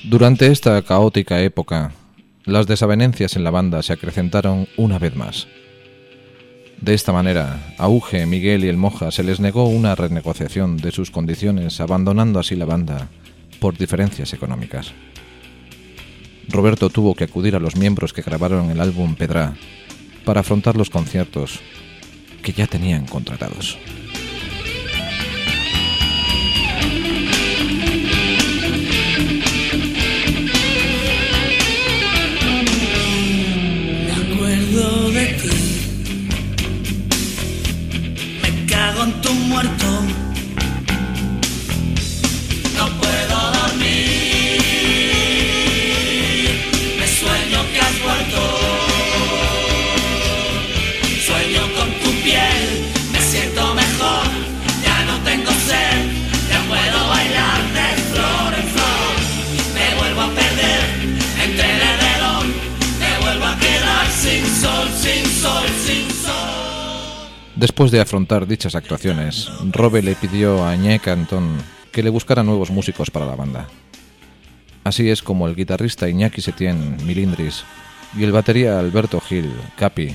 Durante 0.04 0.46
esta 0.46 0.80
caótica 0.80 1.42
época, 1.42 1.92
las 2.46 2.66
desavenencias 2.66 3.36
en 3.36 3.44
la 3.44 3.50
banda 3.50 3.82
se 3.82 3.92
acrecentaron 3.92 4.68
una 4.78 4.98
vez 4.98 5.14
más. 5.14 5.48
De 6.80 6.94
esta 6.94 7.12
manera, 7.12 7.74
a 7.76 7.88
Uge, 7.88 8.24
Miguel 8.24 8.64
y 8.64 8.68
el 8.68 8.78
Moja 8.78 9.10
se 9.10 9.22
les 9.22 9.38
negó 9.38 9.66
una 9.66 9.94
renegociación 9.94 10.78
de 10.78 10.92
sus 10.92 11.10
condiciones, 11.10 11.78
abandonando 11.80 12.40
así 12.40 12.56
la 12.56 12.64
banda 12.64 13.08
por 13.60 13.76
diferencias 13.76 14.32
económicas. 14.32 14.92
Roberto 16.48 16.88
tuvo 16.88 17.14
que 17.14 17.24
acudir 17.24 17.54
a 17.54 17.60
los 17.60 17.76
miembros 17.76 18.14
que 18.14 18.22
grabaron 18.22 18.70
el 18.70 18.80
álbum 18.80 19.14
Pedra 19.14 19.54
para 20.24 20.40
afrontar 20.40 20.76
los 20.76 20.88
conciertos 20.88 21.60
que 22.46 22.52
ya 22.52 22.68
tenían 22.68 23.06
contratados. 23.06 23.76
Después 67.56 67.90
de 67.90 68.00
afrontar 68.00 68.46
dichas 68.46 68.74
actuaciones, 68.74 69.50
Robe 69.72 70.02
le 70.02 70.14
pidió 70.14 70.66
a 70.66 70.76
Ñek 70.76 71.08
Antón 71.08 71.56
que 71.90 72.02
le 72.02 72.10
buscara 72.10 72.42
nuevos 72.42 72.70
músicos 72.70 73.10
para 73.10 73.24
la 73.24 73.34
banda. 73.34 73.66
Así 74.84 75.08
es 75.08 75.22
como 75.22 75.48
el 75.48 75.56
guitarrista 75.56 76.06
Iñaki 76.08 76.42
Setién 76.42 76.98
Milindris 77.06 77.64
y 78.14 78.24
el 78.24 78.32
batería 78.32 78.78
Alberto 78.78 79.20
Gil 79.20 79.50
Capi, 79.76 80.14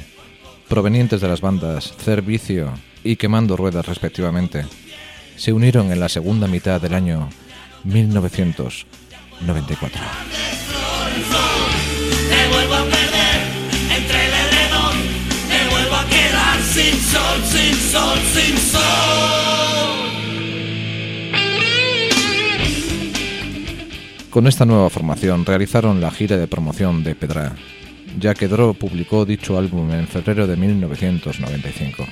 provenientes 0.69 1.19
de 1.19 1.27
las 1.27 1.41
bandas 1.41 1.95
Cervicio 1.97 2.73
y 3.03 3.15
Quemando 3.15 3.57
Ruedas 3.57 3.87
respectivamente, 3.87 4.65
se 5.35 5.51
unieron 5.51 5.91
en 5.91 5.99
la 5.99 6.09
segunda 6.09 6.47
mitad 6.47 6.79
del 6.79 6.93
año 6.93 7.27
1994. 7.83 10.60
Sol, 17.11 17.41
sin 17.43 17.73
sol, 17.75 18.19
sin 18.33 18.57
sol. 18.57 18.81
Con 24.29 24.47
esta 24.47 24.65
nueva 24.65 24.89
formación 24.89 25.45
realizaron 25.45 25.99
la 25.99 26.09
gira 26.09 26.37
de 26.37 26.47
promoción 26.47 27.03
de 27.03 27.15
Pedra, 27.15 27.55
ya 28.17 28.33
que 28.33 28.47
Dro 28.47 28.73
publicó 28.73 29.25
dicho 29.25 29.57
álbum 29.57 29.91
en 29.91 30.07
febrero 30.07 30.47
de 30.47 30.55
1995. 30.55 32.05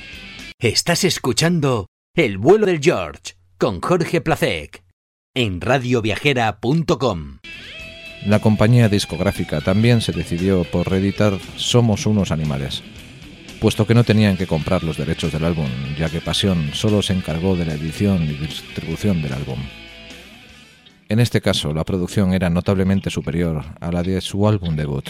Estás 0.59 1.05
escuchando 1.05 1.87
El 2.13 2.37
vuelo 2.37 2.65
del 2.65 2.81
George 2.81 3.35
con 3.57 3.79
Jorge 3.79 4.19
Placek 4.19 4.83
en 5.33 5.61
radioviajera.com. 5.61 7.37
La 8.25 8.39
compañía 8.39 8.89
discográfica 8.89 9.61
también 9.61 10.01
se 10.01 10.11
decidió 10.11 10.65
por 10.65 10.89
reeditar 10.89 11.37
Somos 11.55 12.05
unos 12.05 12.31
animales, 12.31 12.83
puesto 13.59 13.85
que 13.85 13.93
no 13.93 14.03
tenían 14.03 14.37
que 14.37 14.47
comprar 14.47 14.83
los 14.83 14.97
derechos 14.97 15.33
del 15.33 15.43
álbum, 15.43 15.69
ya 15.97 16.09
que 16.09 16.21
Pasión 16.21 16.71
solo 16.73 17.01
se 17.01 17.13
encargó 17.13 17.55
de 17.55 17.65
la 17.65 17.73
edición 17.73 18.23
y 18.23 18.33
distribución 18.33 19.21
del 19.21 19.33
álbum. 19.33 19.59
En 21.09 21.19
este 21.19 21.41
caso, 21.41 21.73
la 21.73 21.83
producción 21.83 22.33
era 22.33 22.49
notablemente 22.49 23.09
superior 23.09 23.65
a 23.81 23.91
la 23.91 24.03
de 24.03 24.21
su 24.21 24.47
álbum 24.47 24.75
debut, 24.75 25.09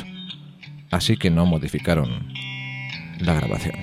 así 0.90 1.18
que 1.18 1.30
no 1.30 1.46
modificaron 1.46 2.34
la 3.20 3.36
grabación. 3.36 3.76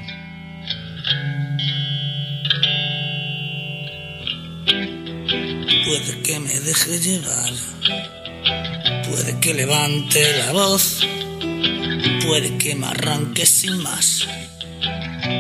Puede 5.85 6.23
que 6.23 6.41
me 6.41 6.61
deje 6.61 6.99
llevar, 6.99 7.53
puede 9.09 9.39
que 9.39 9.55
levante 9.55 10.39
la 10.39 10.53
voz, 10.53 11.07
puede 12.27 12.59
que 12.59 12.75
me 12.75 12.87
arranque 12.87 13.47
sin 13.47 13.79
más. 13.83 14.27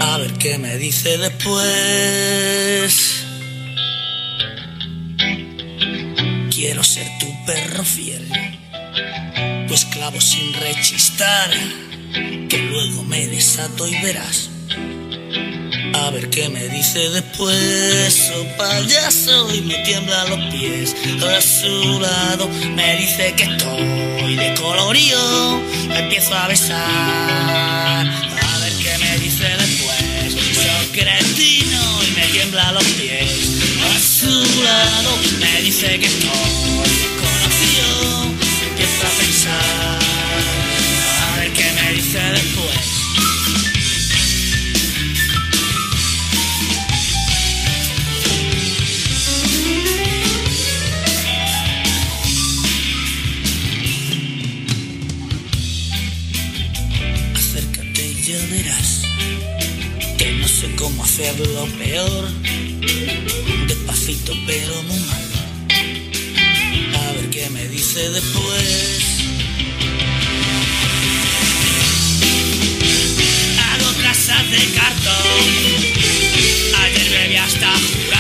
A 0.00 0.18
ver 0.18 0.32
qué 0.34 0.58
me 0.58 0.76
dice 0.78 1.18
después. 1.18 1.66
Quiero 6.50 6.82
ser 6.82 7.06
tu 7.20 7.26
perro 7.44 7.84
fiel, 7.84 8.26
tu 9.68 9.74
esclavo 9.74 10.20
sin 10.20 10.52
rechistar, 10.54 11.50
que 12.48 12.58
luego 12.58 13.02
me 13.04 13.26
desato 13.26 13.86
y 13.86 13.94
verás. 14.00 14.50
A 15.94 16.10
ver 16.10 16.28
qué 16.30 16.48
me 16.48 16.68
dice 16.68 17.08
después, 17.10 18.32
oh 18.36 18.46
payaso, 18.56 19.54
y 19.54 19.60
me 19.62 19.74
tiembla 19.84 20.24
los 20.26 20.54
pies. 20.54 20.94
A 21.22 21.40
su 21.40 22.00
lado 22.00 22.48
me 22.74 22.96
dice 22.96 23.34
que 23.36 23.44
estoy 23.44 24.36
de 24.36 24.54
colorío, 24.54 25.60
empiezo 25.90 26.34
a 26.34 26.48
besar. 26.48 28.06
A 28.06 28.58
ver 28.60 28.72
qué 28.82 28.98
me 28.98 29.18
dice 29.18 29.44
después, 29.44 29.65
cretino 30.96 32.02
y 32.04 32.10
me 32.12 32.26
tiembla 32.28 32.72
los 32.72 32.84
pies. 32.84 33.60
A 33.84 33.98
su 34.00 34.30
lado 34.64 35.18
me 35.40 35.60
dice 35.60 35.98
que 35.98 36.06
estoy 36.06 36.30
de 36.30 37.08
colorío, 37.20 38.34
empiezo 38.70 39.06
a 39.06 39.10
pensar. 39.20 39.98
A 41.22 41.36
ver 41.38 41.52
qué 41.52 41.70
me 41.72 41.92
dice 41.92 42.18
después. 42.18 42.95
Cómo 60.76 61.04
hacerlo 61.04 61.66
peor. 61.78 62.28
Despacito 63.66 64.32
pero 64.46 64.82
muy 64.84 65.00
mal. 65.00 65.24
A 66.94 67.12
ver 67.12 67.30
qué 67.30 67.48
me 67.50 67.66
dice 67.68 68.10
después. 68.10 69.04
Hago 73.58 74.02
casas 74.02 74.50
de 74.50 74.64
cartón. 74.78 75.48
Ayer 76.82 77.10
bebí 77.10 77.36
hasta 77.36 77.72
jurar, 77.72 78.15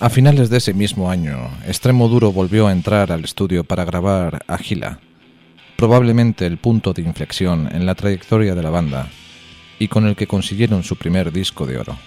A 0.00 0.08
finales 0.08 0.48
de 0.48 0.56
ese 0.56 0.72
mismo 0.72 1.10
año, 1.10 1.50
Extremo 1.66 2.08
Duro 2.08 2.32
volvió 2.32 2.66
a 2.66 2.72
entrar 2.72 3.12
al 3.12 3.22
estudio 3.22 3.64
para 3.64 3.84
grabar 3.84 4.42
Agila, 4.46 4.98
probablemente 5.76 6.46
el 6.46 6.56
punto 6.56 6.94
de 6.94 7.02
inflexión 7.02 7.68
en 7.70 7.84
la 7.84 7.94
trayectoria 7.94 8.54
de 8.54 8.62
la 8.62 8.70
banda 8.70 9.10
y 9.78 9.88
con 9.88 10.06
el 10.06 10.16
que 10.16 10.26
consiguieron 10.26 10.84
su 10.84 10.96
primer 10.96 11.30
disco 11.30 11.66
de 11.66 11.76
oro. 11.76 11.98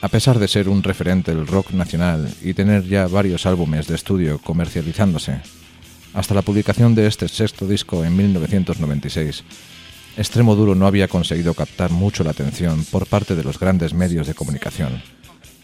A 0.00 0.08
pesar 0.08 0.40
de 0.40 0.48
ser 0.48 0.68
un 0.68 0.82
referente 0.82 1.32
del 1.32 1.46
rock 1.46 1.70
nacional 1.70 2.28
y 2.42 2.54
tener 2.54 2.88
ya 2.88 3.06
varios 3.06 3.46
álbumes 3.46 3.86
de 3.86 3.94
estudio 3.94 4.40
comercializándose, 4.40 5.42
hasta 6.12 6.34
la 6.34 6.42
publicación 6.42 6.96
de 6.96 7.06
este 7.06 7.28
sexto 7.28 7.68
disco 7.68 8.04
en 8.04 8.16
1996, 8.16 9.44
Extremo 10.16 10.56
Duro 10.56 10.74
no 10.74 10.88
había 10.88 11.06
conseguido 11.06 11.54
captar 11.54 11.92
mucho 11.92 12.24
la 12.24 12.32
atención 12.32 12.84
por 12.90 13.06
parte 13.06 13.36
de 13.36 13.44
los 13.44 13.60
grandes 13.60 13.94
medios 13.94 14.26
de 14.26 14.34
comunicación 14.34 15.00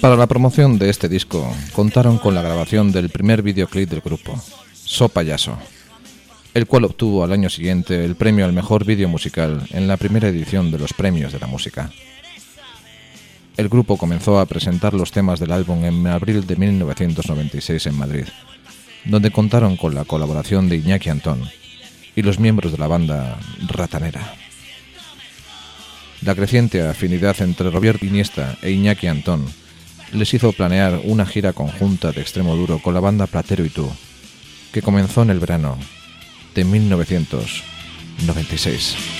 Para 0.00 0.16
la 0.16 0.26
promoción 0.26 0.78
de 0.78 0.88
este 0.88 1.10
disco 1.10 1.54
contaron 1.74 2.16
con 2.16 2.34
la 2.34 2.40
grabación 2.40 2.90
del 2.90 3.10
primer 3.10 3.42
videoclip 3.42 3.90
del 3.90 4.00
grupo, 4.00 4.42
So 4.72 5.10
Payaso, 5.10 5.58
el 6.54 6.66
cual 6.66 6.86
obtuvo 6.86 7.22
al 7.22 7.32
año 7.32 7.50
siguiente 7.50 8.02
el 8.02 8.16
premio 8.16 8.46
al 8.46 8.54
mejor 8.54 8.86
vídeo 8.86 9.10
musical 9.10 9.62
en 9.70 9.86
la 9.86 9.98
primera 9.98 10.28
edición 10.28 10.70
de 10.70 10.78
los 10.78 10.94
premios 10.94 11.34
de 11.34 11.38
la 11.38 11.46
música. 11.46 11.90
El 13.58 13.68
grupo 13.68 13.98
comenzó 13.98 14.40
a 14.40 14.46
presentar 14.46 14.94
los 14.94 15.10
temas 15.10 15.38
del 15.38 15.52
álbum 15.52 15.84
en 15.84 16.06
abril 16.06 16.46
de 16.46 16.56
1996 16.56 17.86
en 17.86 17.98
Madrid, 17.98 18.24
donde 19.04 19.30
contaron 19.30 19.76
con 19.76 19.94
la 19.94 20.06
colaboración 20.06 20.70
de 20.70 20.76
Iñaki 20.76 21.10
Antón 21.10 21.42
y 22.16 22.22
los 22.22 22.38
miembros 22.38 22.72
de 22.72 22.78
la 22.78 22.86
banda 22.86 23.38
Ratanera. 23.68 24.34
La 26.22 26.34
creciente 26.34 26.86
afinidad 26.88 27.38
entre 27.42 27.68
Roberto 27.68 28.06
Iniesta 28.06 28.56
e 28.62 28.70
Iñaki 28.70 29.06
Antón 29.06 29.59
les 30.12 30.34
hizo 30.34 30.52
planear 30.52 31.00
una 31.04 31.24
gira 31.26 31.52
conjunta 31.52 32.12
de 32.12 32.20
extremo 32.20 32.54
duro 32.56 32.80
con 32.80 32.94
la 32.94 33.00
banda 33.00 33.26
Platero 33.26 33.64
y 33.64 33.70
tú, 33.70 33.90
que 34.72 34.82
comenzó 34.82 35.22
en 35.22 35.30
el 35.30 35.38
verano 35.38 35.78
de 36.54 36.64
1996. 36.64 39.19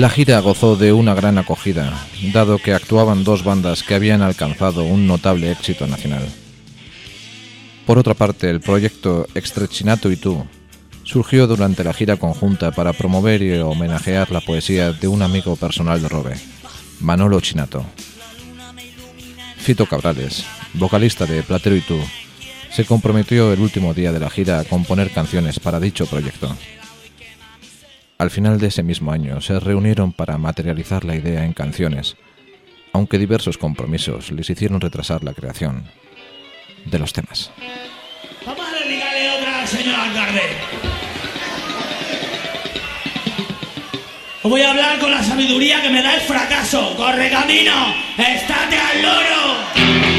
La 0.00 0.08
gira 0.08 0.40
gozó 0.40 0.76
de 0.76 0.94
una 0.94 1.12
gran 1.12 1.36
acogida, 1.36 1.92
dado 2.32 2.56
que 2.56 2.72
actuaban 2.72 3.22
dos 3.22 3.44
bandas 3.44 3.82
que 3.82 3.94
habían 3.94 4.22
alcanzado 4.22 4.82
un 4.82 5.06
notable 5.06 5.52
éxito 5.52 5.86
nacional. 5.86 6.26
Por 7.84 7.98
otra 7.98 8.14
parte, 8.14 8.48
el 8.48 8.62
proyecto 8.62 9.26
Extrechinato 9.34 10.10
y 10.10 10.16
tú 10.16 10.46
surgió 11.04 11.46
durante 11.46 11.84
la 11.84 11.92
gira 11.92 12.16
conjunta 12.16 12.70
para 12.70 12.94
promover 12.94 13.42
y 13.42 13.58
homenajear 13.58 14.30
la 14.30 14.40
poesía 14.40 14.94
de 14.94 15.06
un 15.06 15.20
amigo 15.20 15.54
personal 15.56 16.00
de 16.00 16.08
Robe, 16.08 16.36
Manolo 17.00 17.38
Chinato. 17.42 17.84
Fito 19.58 19.84
Cabrales, 19.84 20.46
vocalista 20.72 21.26
de 21.26 21.42
Platero 21.42 21.76
y 21.76 21.82
tú, 21.82 21.98
se 22.70 22.86
comprometió 22.86 23.52
el 23.52 23.60
último 23.60 23.92
día 23.92 24.12
de 24.12 24.20
la 24.20 24.30
gira 24.30 24.60
a 24.60 24.64
componer 24.64 25.10
canciones 25.10 25.60
para 25.60 25.78
dicho 25.78 26.06
proyecto. 26.06 26.56
Al 28.20 28.30
final 28.30 28.60
de 28.60 28.66
ese 28.66 28.82
mismo 28.82 29.12
año 29.12 29.40
se 29.40 29.58
reunieron 29.58 30.12
para 30.12 30.36
materializar 30.36 31.06
la 31.06 31.16
idea 31.16 31.42
en 31.46 31.54
canciones, 31.54 32.18
aunque 32.92 33.16
diversos 33.16 33.56
compromisos 33.56 34.30
les 34.30 34.50
hicieron 34.50 34.78
retrasar 34.78 35.24
la 35.24 35.32
creación 35.32 35.84
de 36.84 36.98
los 36.98 37.14
temas. 37.14 37.50
Vamos 38.44 38.66
a 38.66 38.84
dedicarle 38.84 39.30
otra 39.38 39.60
al 39.60 39.66
señor 39.66 39.94
alcalde. 39.94 40.42
Os 44.42 44.50
voy 44.50 44.60
a 44.60 44.70
hablar 44.70 44.98
con 44.98 45.10
la 45.10 45.22
sabiduría 45.22 45.80
que 45.80 45.88
me 45.88 46.02
da 46.02 46.14
el 46.14 46.20
fracaso. 46.20 46.94
¡Corre 46.98 47.30
camino! 47.30 47.72
¡Estate 48.18 48.76
al 48.76 49.00
loro! 49.00 50.09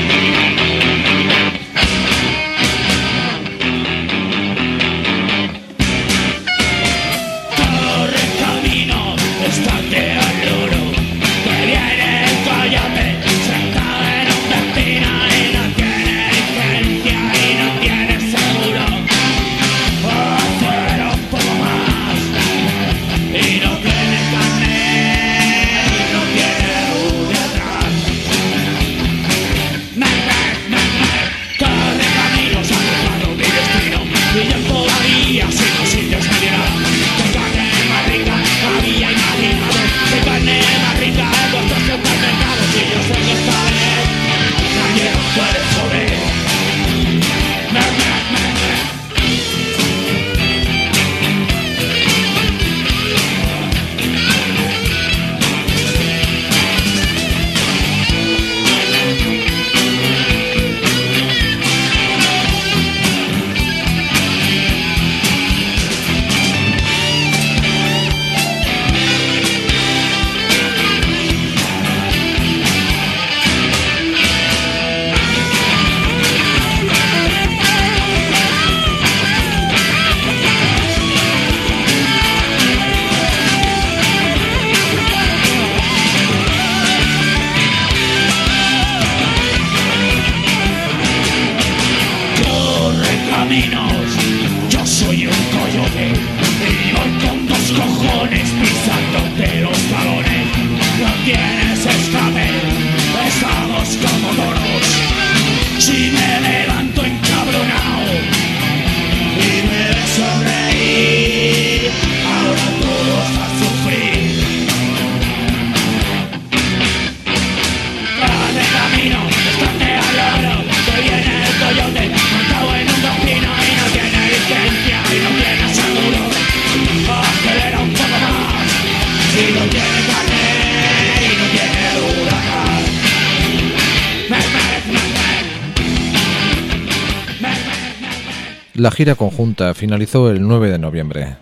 Gira 139.02 139.16
conjunta 139.16 139.74
finalizó 139.74 140.30
el 140.30 140.48
9 140.48 140.70
de 140.70 140.78
noviembre 140.78 141.36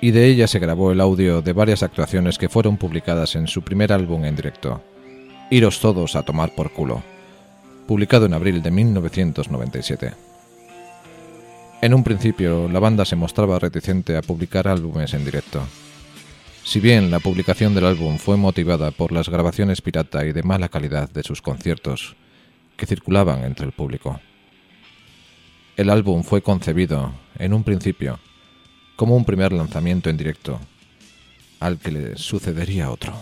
y 0.00 0.12
de 0.12 0.28
ella 0.28 0.46
se 0.46 0.58
grabó 0.58 0.92
el 0.92 1.02
audio 1.02 1.42
de 1.42 1.52
varias 1.52 1.82
actuaciones 1.82 2.38
que 2.38 2.48
fueron 2.48 2.78
publicadas 2.78 3.36
en 3.36 3.48
su 3.48 3.60
primer 3.60 3.92
álbum 3.92 4.24
en 4.24 4.34
directo, 4.34 4.82
Iros 5.50 5.78
todos 5.80 6.16
a 6.16 6.22
tomar 6.22 6.54
por 6.54 6.72
culo, 6.72 7.02
publicado 7.86 8.24
en 8.24 8.32
abril 8.32 8.62
de 8.62 8.70
1997. 8.70 10.14
En 11.82 11.92
un 11.92 12.02
principio, 12.02 12.66
la 12.66 12.80
banda 12.80 13.04
se 13.04 13.14
mostraba 13.14 13.58
reticente 13.58 14.16
a 14.16 14.22
publicar 14.22 14.66
álbumes 14.66 15.12
en 15.12 15.26
directo. 15.26 15.60
Si 16.64 16.80
bien 16.80 17.10
la 17.10 17.20
publicación 17.20 17.74
del 17.74 17.84
álbum 17.84 18.16
fue 18.16 18.38
motivada 18.38 18.90
por 18.90 19.12
las 19.12 19.28
grabaciones 19.28 19.82
pirata 19.82 20.24
y 20.24 20.32
de 20.32 20.42
mala 20.42 20.70
calidad 20.70 21.10
de 21.10 21.22
sus 21.22 21.42
conciertos 21.42 22.16
que 22.78 22.86
circulaban 22.86 23.44
entre 23.44 23.66
el 23.66 23.72
público. 23.72 24.18
El 25.76 25.90
álbum 25.90 26.22
fue 26.22 26.40
concebido, 26.40 27.12
en 27.38 27.52
un 27.52 27.62
principio, 27.62 28.18
como 28.96 29.14
un 29.14 29.26
primer 29.26 29.52
lanzamiento 29.52 30.08
en 30.08 30.16
directo, 30.16 30.58
al 31.60 31.78
que 31.78 31.90
le 31.90 32.16
sucedería 32.16 32.90
otro. 32.90 33.12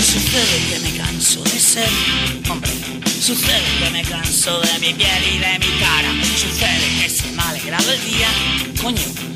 Sucede 0.00 0.56
que 0.70 0.80
me 0.80 0.96
canso 0.96 1.44
de 1.44 1.60
ser 1.60 1.88
hombre. 2.50 2.70
Sucede 3.20 3.84
que 3.84 3.90
me 3.90 4.02
canso 4.02 4.62
de 4.62 4.78
mi 4.80 4.94
piel 4.94 5.22
y 5.30 5.38
de 5.40 5.58
mi 5.58 5.78
cara. 5.78 6.10
Sucede 6.38 7.02
que 7.02 7.10
se 7.10 7.30
me 7.32 7.42
ha 7.42 7.50
alegrado 7.50 7.92
el 7.92 8.00
día, 8.02 8.28
coño. 8.80 9.33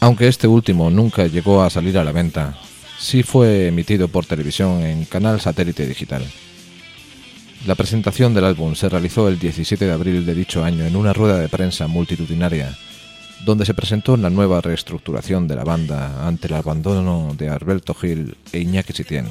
Aunque 0.00 0.28
este 0.28 0.46
último 0.46 0.90
nunca 0.90 1.26
llegó 1.26 1.62
a 1.62 1.70
salir 1.70 1.96
a 1.98 2.04
la 2.04 2.12
venta, 2.12 2.56
sí 2.98 3.22
fue 3.22 3.68
emitido 3.68 4.08
por 4.08 4.26
televisión 4.26 4.82
en 4.82 5.04
canal 5.04 5.40
satélite 5.40 5.86
digital. 5.86 6.24
La 7.66 7.74
presentación 7.74 8.34
del 8.34 8.44
álbum 8.44 8.74
se 8.74 8.88
realizó 8.88 9.28
el 9.28 9.38
17 9.38 9.84
de 9.84 9.92
abril 9.92 10.26
de 10.26 10.34
dicho 10.34 10.64
año 10.64 10.84
en 10.84 10.96
una 10.96 11.12
rueda 11.12 11.38
de 11.38 11.48
prensa 11.48 11.86
multitudinaria, 11.86 12.76
donde 13.44 13.64
se 13.64 13.74
presentó 13.74 14.16
la 14.16 14.30
nueva 14.30 14.60
reestructuración 14.60 15.46
de 15.48 15.56
la 15.56 15.64
banda 15.64 16.26
ante 16.26 16.48
el 16.48 16.54
abandono 16.54 17.34
de 17.36 17.48
Alberto 17.48 17.94
Gil 17.94 18.36
e 18.52 18.60
Iñaki 18.60 18.92
Sitien 18.92 19.26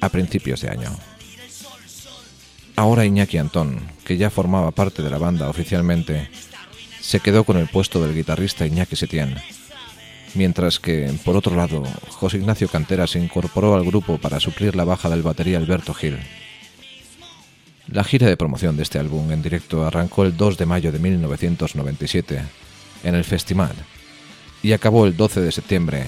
a 0.00 0.08
principios 0.08 0.60
de 0.60 0.70
año. 0.70 0.90
Ahora 2.76 3.04
Iñaki 3.04 3.38
Antón, 3.38 3.80
que 4.04 4.16
ya 4.16 4.30
formaba 4.30 4.72
parte 4.72 5.02
de 5.02 5.10
la 5.10 5.18
banda 5.18 5.48
oficialmente, 5.48 6.28
se 7.00 7.20
quedó 7.20 7.44
con 7.44 7.56
el 7.56 7.68
puesto 7.68 8.02
del 8.02 8.14
guitarrista 8.14 8.66
Iñaki 8.66 8.96
Setién, 8.96 9.36
mientras 10.34 10.80
que, 10.80 11.12
por 11.24 11.36
otro 11.36 11.54
lado, 11.54 11.84
José 12.08 12.38
Ignacio 12.38 12.68
Cantera 12.68 13.06
se 13.06 13.20
incorporó 13.20 13.74
al 13.74 13.84
grupo 13.84 14.18
para 14.18 14.40
suplir 14.40 14.74
la 14.74 14.84
baja 14.84 15.08
del 15.08 15.22
batería 15.22 15.58
Alberto 15.58 15.94
Gil. 15.94 16.18
La 17.86 18.02
gira 18.02 18.26
de 18.26 18.36
promoción 18.36 18.76
de 18.76 18.82
este 18.82 18.98
álbum 18.98 19.30
en 19.30 19.42
directo 19.42 19.86
arrancó 19.86 20.24
el 20.24 20.36
2 20.36 20.56
de 20.56 20.66
mayo 20.66 20.90
de 20.90 20.98
1997 20.98 22.42
en 23.04 23.14
el 23.14 23.24
Festival, 23.24 23.74
y 24.62 24.72
acabó 24.72 25.06
el 25.06 25.16
12 25.16 25.42
de 25.42 25.52
septiembre 25.52 26.06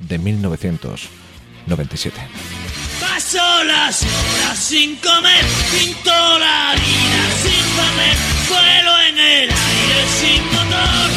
de 0.00 0.18
1997. 0.18 2.79
Paso 3.00 3.64
las 3.64 4.02
horas 4.02 4.58
sin 4.58 4.96
comer, 4.96 5.44
pinto 5.72 6.38
la 6.38 6.74
vida 6.74 7.22
sin 7.42 7.64
papel, 7.76 8.16
vuelo 8.48 9.00
en 9.08 9.18
el 9.18 9.50
aire 9.50 10.00
sin 10.20 10.44
motor. 10.52 11.10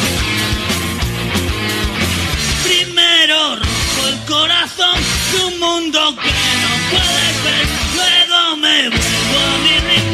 Primero 2.64 3.56
rompo 3.56 4.08
el 4.08 4.18
corazón 4.24 4.98
de 5.32 5.44
un 5.44 5.60
mundo 5.60 6.16
que 6.22 6.30
no 6.62 6.72
puedes 6.90 7.44
ver, 7.44 7.66
luego 7.94 8.56
me 8.56 8.88
vuelvo 8.88 9.38
a. 9.38 10.13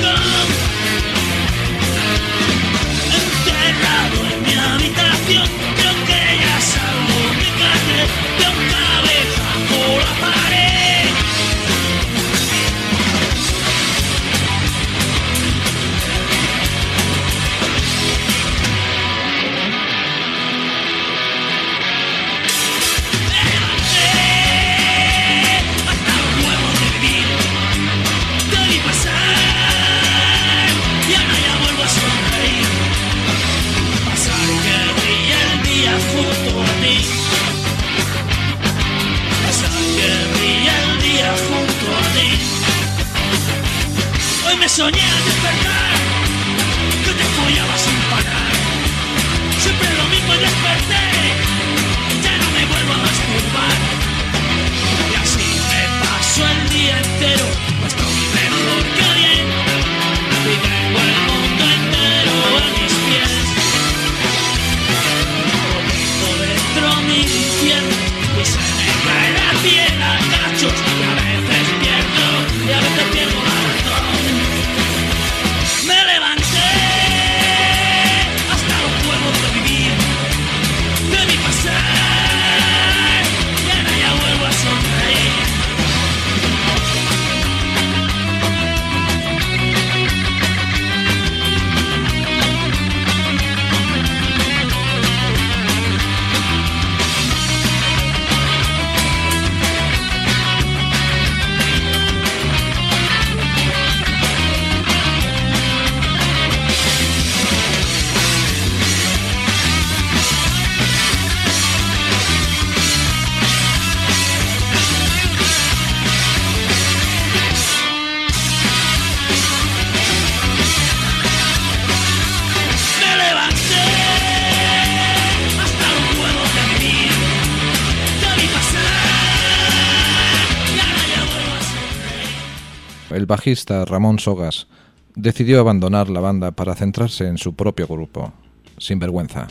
bajista 133.31 133.85
Ramón 133.85 134.19
Sogas 134.19 134.67
decidió 135.15 135.61
abandonar 135.61 136.11
la 136.11 136.19
banda 136.19 136.51
para 136.51 136.75
centrarse 136.75 137.29
en 137.29 137.39
su 137.39 137.55
propio 137.55 137.87
grupo, 137.87 138.33
Sin 138.77 138.99
Vergüenza. 138.99 139.47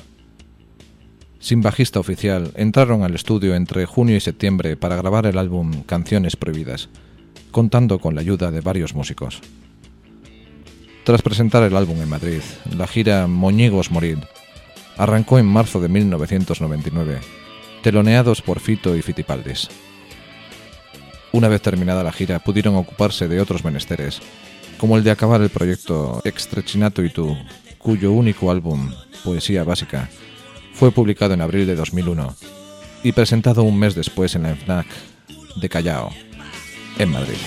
Sin 1.40 1.62
bajista 1.62 2.02
oficial, 2.02 2.52
entraron 2.56 3.04
al 3.04 3.16
estudio 3.16 3.56
entre 3.56 3.86
junio 3.86 4.18
y 4.18 4.20
septiembre 4.20 4.76
para 4.76 4.98
grabar 4.98 5.26
el 5.28 5.38
álbum 5.38 5.84
Canciones 5.84 6.36
Prohibidas, 6.36 6.90
contando 7.52 8.00
con 8.00 8.16
la 8.16 8.22
ayuda 8.22 8.52
de 8.52 8.60
varios 8.60 8.94
músicos. 8.94 9.40
Tras 11.06 11.22
presentar 11.22 11.64
el 11.64 11.78
álbum 11.78 12.02
en 12.02 12.10
Madrid, 12.10 12.42
la 12.76 12.86
gira 12.86 13.28
Moñigos 13.28 13.92
Morir 13.92 14.20
arrancó 14.98 15.40
en 15.40 15.46
marzo 15.46 15.80
de 15.80 15.88
1999, 15.88 17.20
teloneados 17.82 18.42
por 18.42 18.60
Fito 18.60 18.94
y 18.98 19.02
Fitipaldis. 19.02 19.70
Una 21.40 21.48
vez 21.48 21.62
terminada 21.62 22.04
la 22.04 22.12
gira, 22.12 22.40
pudieron 22.40 22.76
ocuparse 22.76 23.30
de 23.30 23.40
otros 23.40 23.64
menesteres, 23.64 24.20
como 24.78 24.98
el 24.98 25.06
de 25.06 25.12
acabar 25.12 25.42
el 25.42 25.50
proyecto 25.50 26.22
Extrechinato 26.26 27.02
y 27.02 27.12
tú, 27.12 27.34
cuyo 27.78 28.12
único 28.12 28.52
álbum, 28.52 28.92
Poesía 29.24 29.64
Básica, 29.64 30.10
fue 30.74 30.92
publicado 30.92 31.34
en 31.34 31.40
abril 31.40 31.66
de 31.66 31.76
2001 31.76 32.36
y 33.04 33.14
presentado 33.14 33.64
un 33.64 33.80
mes 33.80 33.96
después 33.96 34.36
en 34.36 34.44
la 34.44 34.54
FNAC 34.54 34.88
de 35.62 35.70
Callao, 35.70 36.10
en 36.98 37.10
Madrid. 37.10 37.38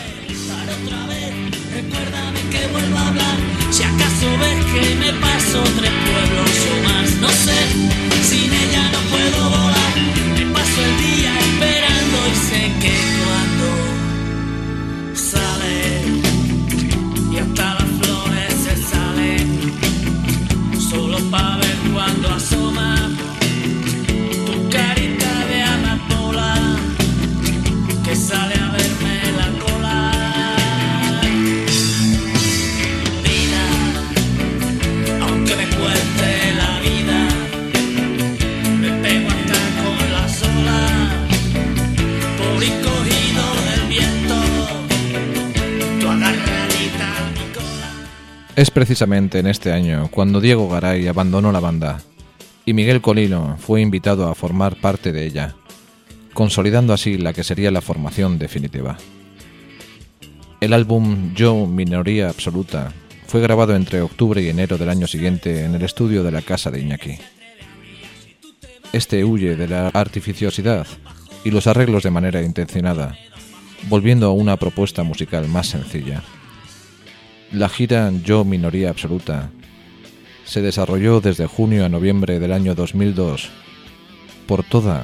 Es 48.54 48.70
precisamente 48.70 49.38
en 49.38 49.46
este 49.46 49.72
año 49.72 50.08
cuando 50.10 50.38
Diego 50.38 50.68
Garay 50.68 51.06
abandonó 51.06 51.52
la 51.52 51.60
banda 51.60 52.02
y 52.66 52.74
Miguel 52.74 53.00
Colino 53.00 53.56
fue 53.58 53.80
invitado 53.80 54.28
a 54.28 54.34
formar 54.34 54.76
parte 54.76 55.10
de 55.10 55.24
ella, 55.24 55.54
consolidando 56.34 56.92
así 56.92 57.16
la 57.16 57.32
que 57.32 57.44
sería 57.44 57.70
la 57.70 57.80
formación 57.80 58.38
definitiva. 58.38 58.98
El 60.60 60.74
álbum 60.74 61.32
Yo, 61.34 61.66
Minoría 61.66 62.28
Absoluta 62.28 62.92
fue 63.26 63.40
grabado 63.40 63.74
entre 63.74 64.02
octubre 64.02 64.42
y 64.42 64.50
enero 64.50 64.76
del 64.76 64.90
año 64.90 65.06
siguiente 65.06 65.64
en 65.64 65.74
el 65.74 65.82
estudio 65.82 66.22
de 66.22 66.30
la 66.30 66.42
casa 66.42 66.70
de 66.70 66.80
Iñaki. 66.80 67.16
Este 68.92 69.24
huye 69.24 69.56
de 69.56 69.66
la 69.66 69.88
artificiosidad 69.88 70.86
y 71.42 71.50
los 71.50 71.66
arreglos 71.66 72.02
de 72.02 72.10
manera 72.10 72.42
intencionada, 72.42 73.16
volviendo 73.88 74.26
a 74.26 74.32
una 74.32 74.58
propuesta 74.58 75.02
musical 75.04 75.48
más 75.48 75.68
sencilla. 75.68 76.22
La 77.52 77.68
gira 77.68 78.10
Yo 78.24 78.44
Minoría 78.46 78.88
Absoluta 78.88 79.50
se 80.46 80.62
desarrolló 80.62 81.20
desde 81.20 81.46
junio 81.46 81.84
a 81.84 81.90
noviembre 81.90 82.40
del 82.40 82.50
año 82.50 82.74
2002 82.74 83.50
por 84.46 84.64
toda 84.64 85.02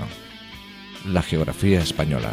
la 1.07 1.21
geografía 1.21 1.81
española. 1.81 2.33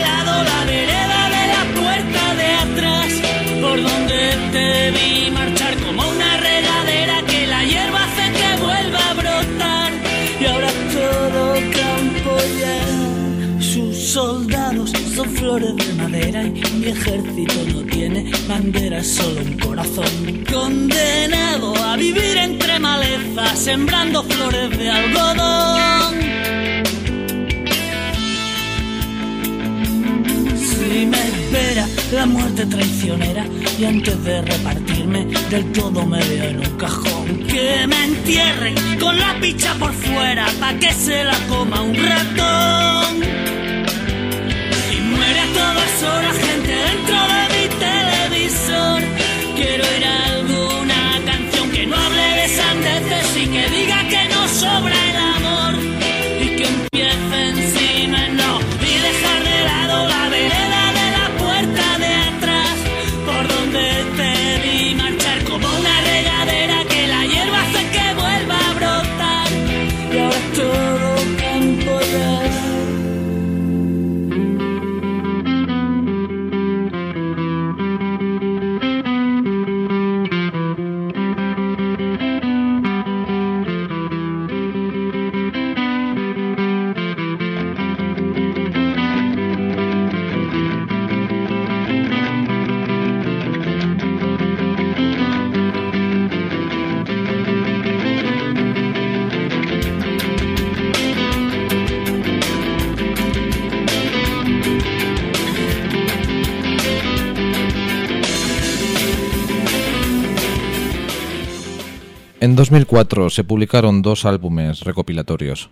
por 3.71 3.81
donde 3.81 4.19
te 4.51 4.91
vi 4.91 5.31
marchar 5.31 5.73
como 5.77 6.01
una 6.09 6.37
regadera 6.37 7.21
que 7.25 7.47
la 7.47 7.63
hierba 7.63 7.99
hace 8.03 8.25
que 8.37 8.61
vuelva 8.61 9.09
a 9.09 9.13
brotar. 9.13 9.91
Y 10.41 10.45
ahora 10.45 10.71
todo 10.97 11.53
campo 11.79 12.31
ya, 12.59 13.61
sus 13.61 13.95
soldados 14.11 14.91
son 15.15 15.29
flores 15.29 15.73
de 15.77 15.93
madera 15.93 16.43
y 16.43 16.61
mi 16.79 16.87
ejército 16.87 17.59
no 17.73 17.81
tiene 17.83 18.29
bandera, 18.49 19.01
solo 19.05 19.39
un 19.39 19.57
corazón 19.57 20.43
condenado 20.51 21.73
a 21.77 21.95
vivir 21.95 22.37
entre 22.39 22.77
malezas, 22.77 23.57
sembrando 23.57 24.21
flores 24.23 24.77
de 24.77 24.89
algodón. 24.89 26.60
La 32.11 32.25
muerte 32.25 32.65
traicionera 32.65 33.45
y 33.79 33.85
antes 33.85 34.21
de 34.23 34.41
repartirme 34.41 35.25
del 35.49 35.71
todo 35.71 36.05
me 36.05 36.19
veo 36.25 36.43
en 36.43 36.59
un 36.59 36.77
cajón. 36.77 37.25
Que 37.47 37.87
me 37.87 38.03
entierren 38.03 38.75
con 38.99 39.17
la 39.17 39.39
picha 39.39 39.73
por 39.75 39.93
fuera 39.93 40.45
pa' 40.59 40.73
que 40.73 40.91
se 40.93 41.23
la 41.23 41.37
coma 41.47 41.81
un 41.81 41.95
ratón. 41.95 43.15
Y 44.93 45.01
muere 45.01 45.39
a 45.39 45.53
todas 45.53 46.03
horas 46.03 46.37
gente 46.37 46.71
dentro 46.71 47.15
de 47.15 47.30
2004 112.71 113.29
se 113.29 113.43
publicaron 113.43 114.01
dos 114.01 114.23
álbumes 114.23 114.85
recopilatorios. 114.85 115.69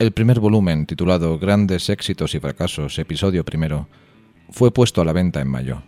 El 0.00 0.10
primer 0.10 0.40
volumen, 0.40 0.84
titulado 0.84 1.38
Grandes 1.38 1.88
éxitos 1.88 2.34
y 2.34 2.40
fracasos, 2.40 2.98
episodio 2.98 3.44
primero, 3.44 3.86
fue 4.50 4.72
puesto 4.72 5.00
a 5.00 5.04
la 5.04 5.12
venta 5.12 5.40
en 5.40 5.46
mayo. 5.46 5.84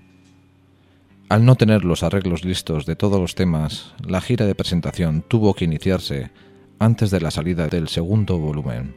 Al 1.28 1.44
no 1.44 1.56
tener 1.56 1.84
los 1.84 2.04
arreglos 2.04 2.44
listos 2.44 2.86
de 2.86 2.94
todos 2.94 3.20
los 3.20 3.34
temas, 3.34 3.94
la 4.06 4.20
gira 4.20 4.46
de 4.46 4.54
presentación 4.54 5.24
tuvo 5.26 5.54
que 5.54 5.64
iniciarse 5.64 6.30
antes 6.78 7.10
de 7.10 7.20
la 7.20 7.32
salida 7.32 7.66
del 7.66 7.88
segundo 7.88 8.38
volumen. 8.38 8.94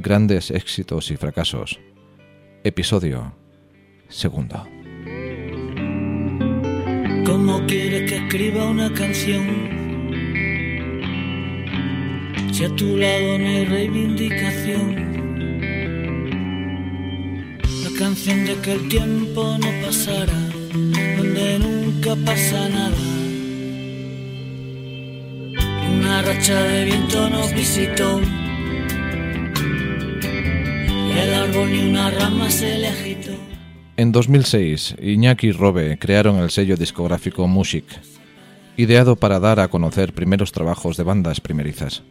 Grandes 0.00 0.50
éxitos 0.50 1.10
y 1.10 1.16
fracasos, 1.16 1.80
episodio 2.62 3.32
segundo. 4.10 4.68
¿Cómo 7.24 7.66
que 7.66 8.04
escriba 8.04 8.66
una 8.66 8.92
canción? 8.92 9.81
Si 12.52 12.64
a 12.64 12.76
tu 12.76 12.98
lado 12.98 13.38
no 13.38 13.48
hay 13.48 13.64
reivindicación. 13.64 14.94
La 17.82 17.98
canción 17.98 18.44
de 18.44 18.56
que 18.56 18.72
el 18.72 18.88
tiempo 18.88 19.56
no 19.58 19.86
pasará, 19.86 20.38
donde 21.16 21.58
nunca 21.58 22.14
pasa 22.26 22.68
nada. 22.68 22.96
Una 25.96 26.20
racha 26.20 26.62
de 26.62 26.84
viento 26.84 27.30
nos 27.30 27.54
visitó. 27.54 28.20
Y 31.08 31.18
el 31.18 31.34
árbol 31.34 31.72
ni 31.72 31.88
una 31.88 32.10
rama 32.10 32.50
se 32.50 32.78
le 32.80 32.88
agitó. 32.88 33.32
En 33.96 34.12
2006, 34.12 34.96
Iñaki 35.00 35.46
y 35.46 35.52
Robe 35.52 35.98
crearon 35.98 36.36
el 36.36 36.50
sello 36.50 36.76
discográfico 36.76 37.48
Music, 37.48 37.86
ideado 38.76 39.16
para 39.16 39.40
dar 39.40 39.58
a 39.58 39.68
conocer 39.68 40.12
primeros 40.12 40.52
trabajos 40.52 40.98
de 40.98 41.04
bandas 41.04 41.40
primerizas. 41.40 42.02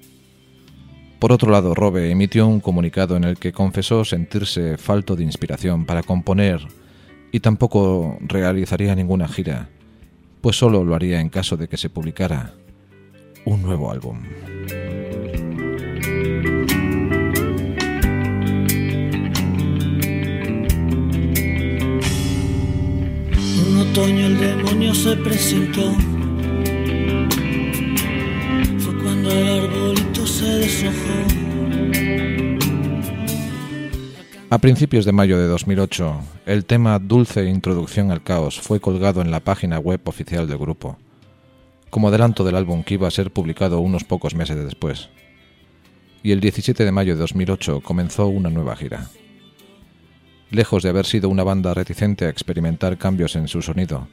Por 1.21 1.31
otro 1.31 1.51
lado, 1.51 1.75
Robe 1.75 2.09
emitió 2.09 2.47
un 2.47 2.59
comunicado 2.59 3.15
en 3.15 3.23
el 3.23 3.37
que 3.37 3.51
confesó 3.51 4.03
sentirse 4.03 4.79
falto 4.79 5.15
de 5.15 5.23
inspiración 5.23 5.85
para 5.85 6.01
componer 6.01 6.65
y 7.31 7.41
tampoco 7.41 8.17
realizaría 8.21 8.95
ninguna 8.95 9.27
gira, 9.27 9.69
pues 10.41 10.55
solo 10.55 10.83
lo 10.83 10.95
haría 10.95 11.21
en 11.21 11.29
caso 11.29 11.57
de 11.57 11.67
que 11.67 11.77
se 11.77 11.91
publicara 11.91 12.55
un 13.45 13.61
nuevo 13.61 13.91
álbum. 13.91 14.17
Un 23.67 23.77
otoño 23.77 24.25
el 24.25 24.39
demonio 24.39 24.95
se 24.95 25.15
presentó. 25.17 25.93
Fue 28.79 28.97
cuando 29.03 29.29
el 29.31 29.60
A 34.51 34.57
principios 34.59 35.05
de 35.05 35.11
mayo 35.11 35.39
de 35.39 35.47
2008, 35.47 36.21
el 36.45 36.65
tema 36.65 36.99
Dulce 36.99 37.45
Introducción 37.45 38.11
al 38.11 38.21
Caos 38.21 38.59
fue 38.59 38.79
colgado 38.79 39.21
en 39.21 39.31
la 39.31 39.39
página 39.39 39.79
web 39.79 39.99
oficial 40.03 40.47
del 40.47 40.59
grupo, 40.59 40.99
como 41.89 42.09
adelanto 42.09 42.43
del 42.43 42.55
álbum 42.55 42.83
que 42.83 42.93
iba 42.93 43.07
a 43.07 43.11
ser 43.11 43.31
publicado 43.31 43.79
unos 43.79 44.03
pocos 44.03 44.35
meses 44.35 44.63
después. 44.63 45.09
Y 46.21 46.33
el 46.33 46.39
17 46.39 46.85
de 46.85 46.91
mayo 46.91 47.15
de 47.15 47.21
2008 47.21 47.81
comenzó 47.81 48.27
una 48.27 48.51
nueva 48.51 48.75
gira. 48.75 49.07
Lejos 50.51 50.83
de 50.83 50.89
haber 50.89 51.07
sido 51.07 51.29
una 51.29 51.43
banda 51.43 51.73
reticente 51.73 52.25
a 52.25 52.29
experimentar 52.29 52.99
cambios 52.99 53.35
en 53.35 53.47
su 53.47 53.63
sonido, 53.63 54.07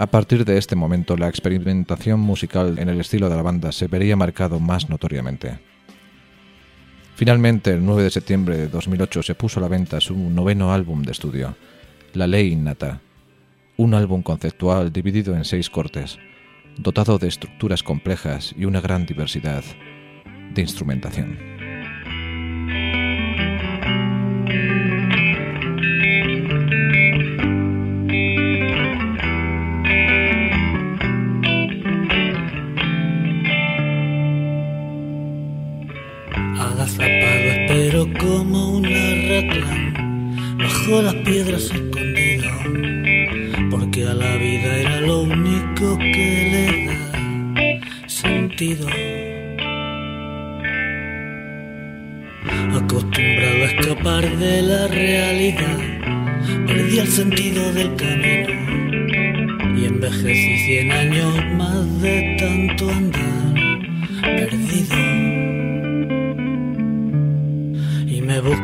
a 0.00 0.06
partir 0.06 0.46
de 0.46 0.56
este 0.56 0.76
momento 0.76 1.14
la 1.14 1.28
experimentación 1.28 2.20
musical 2.20 2.78
en 2.78 2.88
el 2.88 3.02
estilo 3.02 3.28
de 3.28 3.36
la 3.36 3.42
banda 3.42 3.70
se 3.70 3.86
vería 3.86 4.16
marcado 4.16 4.58
más 4.58 4.88
notoriamente. 4.88 5.58
Finalmente, 7.16 7.74
el 7.74 7.84
9 7.84 8.04
de 8.04 8.10
septiembre 8.10 8.56
de 8.56 8.68
2008 8.68 9.22
se 9.22 9.34
puso 9.34 9.60
a 9.60 9.62
la 9.62 9.68
venta 9.68 10.00
su 10.00 10.16
noveno 10.16 10.72
álbum 10.72 11.02
de 11.02 11.12
estudio, 11.12 11.54
La 12.14 12.26
Ley 12.26 12.50
Innata, 12.50 13.02
un 13.76 13.92
álbum 13.92 14.22
conceptual 14.22 14.90
dividido 14.90 15.36
en 15.36 15.44
seis 15.44 15.68
cortes, 15.68 16.16
dotado 16.78 17.18
de 17.18 17.28
estructuras 17.28 17.82
complejas 17.82 18.54
y 18.56 18.64
una 18.64 18.80
gran 18.80 19.04
diversidad 19.04 19.64
de 20.54 20.62
instrumentación. 20.62 21.49
Como 38.00 38.78
una 38.78 38.88
ratla 38.88 39.92
bajo 40.56 41.02
las 41.02 41.14
piedras 41.16 41.64
escondido. 41.64 42.48
¿Por 43.70 43.90
único 45.20 45.98
que 45.98 46.48
le 46.50 46.86
da 46.86 48.08
sentido. 48.08 48.88
Acostumbrado 52.74 53.64
a 53.64 53.66
escapar 53.66 54.36
de 54.38 54.62
la 54.62 54.88
realidad, 54.88 55.78
perdí 56.66 56.98
el 57.00 57.08
sentido 57.08 57.70
del 57.74 57.96
camino 57.96 58.48
y 59.78 59.84
envejecí 59.84 60.58
cien 60.64 60.90
años 60.90 61.34
más 61.52 62.00
de 62.00 62.36
tanto 62.38 62.88
andar 62.88 63.54
perdido. 64.22 65.09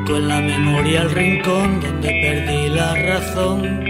Busco 0.06 0.18
en 0.18 0.28
la 0.28 0.40
memoria 0.40 1.02
el 1.02 1.10
rincón 1.10 1.80
donde 1.80 2.08
perdí 2.08 2.68
la 2.68 2.94
razón. 2.94 3.82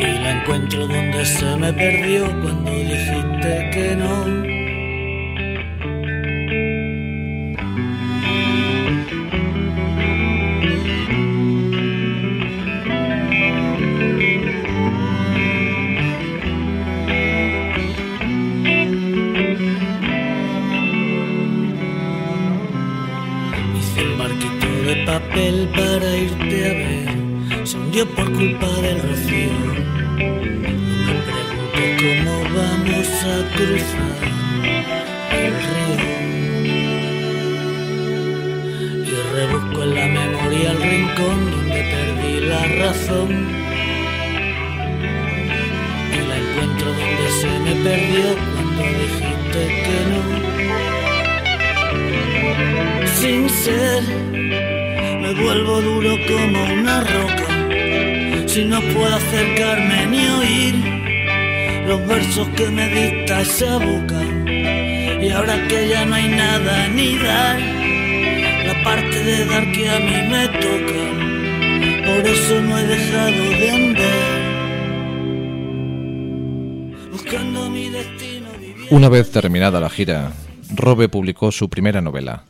Y 0.00 0.18
la 0.22 0.40
encuentro 0.40 0.86
donde 0.86 1.24
se 1.24 1.56
me 1.56 1.72
perdió 1.72 2.24
cuando 2.42 2.70
dijiste 2.70 3.70
que 3.72 3.96
no. 3.96 4.53
Hundió 27.94 28.06
por 28.16 28.32
culpa 28.32 28.66
del 28.82 29.00
rocío. 29.02 29.52
Me 30.16 31.14
pregunto 31.28 31.82
cómo 32.00 32.34
vamos 32.56 33.08
a 33.22 33.36
cruzar 33.54 34.16
el 35.30 35.52
río. 35.64 35.94
Y 39.04 39.08
rebusco 39.36 39.78
en 39.84 39.90
la 39.94 40.06
memoria 40.06 40.70
el 40.72 40.78
rincón 40.82 41.38
donde 41.52 41.80
perdí 41.92 42.34
la 42.40 42.62
razón. 42.82 43.30
Y 46.10 46.18
la 46.28 46.36
encuentro 46.36 46.88
donde 46.88 47.26
se 47.40 47.52
me 47.60 47.74
perdió 47.84 48.26
cuando 48.54 48.82
dijiste 49.02 49.60
que 49.84 49.98
no 50.10 50.20
sin 53.20 53.48
ser. 53.48 54.02
Me 55.22 55.30
vuelvo 55.34 55.80
duro 55.80 56.12
como 56.26 56.58
una 56.74 57.00
roca. 57.00 57.53
Si 58.54 58.64
no 58.64 58.80
puedo 58.80 59.16
acercarme 59.16 60.06
ni 60.06 60.28
oír 60.28 60.74
los 61.88 62.06
versos 62.06 62.46
que 62.50 62.70
me 62.70 62.86
dicta 62.88 63.40
esa 63.40 63.78
boca. 63.78 64.22
Y 65.20 65.28
ahora 65.30 65.66
que 65.66 65.88
ya 65.88 66.04
no 66.04 66.14
hay 66.14 66.28
nada 66.28 66.86
ni 66.86 67.18
dar, 67.18 67.58
la 68.64 68.84
parte 68.84 69.24
de 69.24 69.44
dar 69.46 69.72
que 69.72 69.90
a 69.90 69.98
mí 69.98 70.28
me 70.30 70.46
toca. 70.60 71.02
Por 72.06 72.26
eso 72.28 72.62
no 72.62 72.78
he 72.78 72.86
dejado 72.86 73.42
de 73.58 73.70
andar. 73.70 74.30
Buscando 77.10 77.70
mi 77.70 77.88
destino. 77.88 78.50
Una 78.90 79.08
vez 79.08 79.32
terminada 79.32 79.80
la 79.80 79.90
gira, 79.90 80.32
Robe 80.72 81.08
publicó 81.08 81.50
su 81.50 81.68
primera 81.68 82.00
novela, 82.00 82.44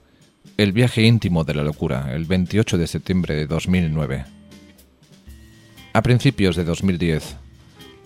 El 0.59 0.73
viaje 0.73 1.01
íntimo 1.01 1.45
de 1.45 1.55
la 1.55 1.63
locura, 1.63 2.13
el 2.13 2.27
28 2.27 2.77
de 2.77 2.87
septiembre 2.89 3.37
de 3.37 3.47
2009. 3.47 4.34
A 5.97 6.03
principios 6.03 6.57
de 6.57 6.65
2010, 6.65 7.37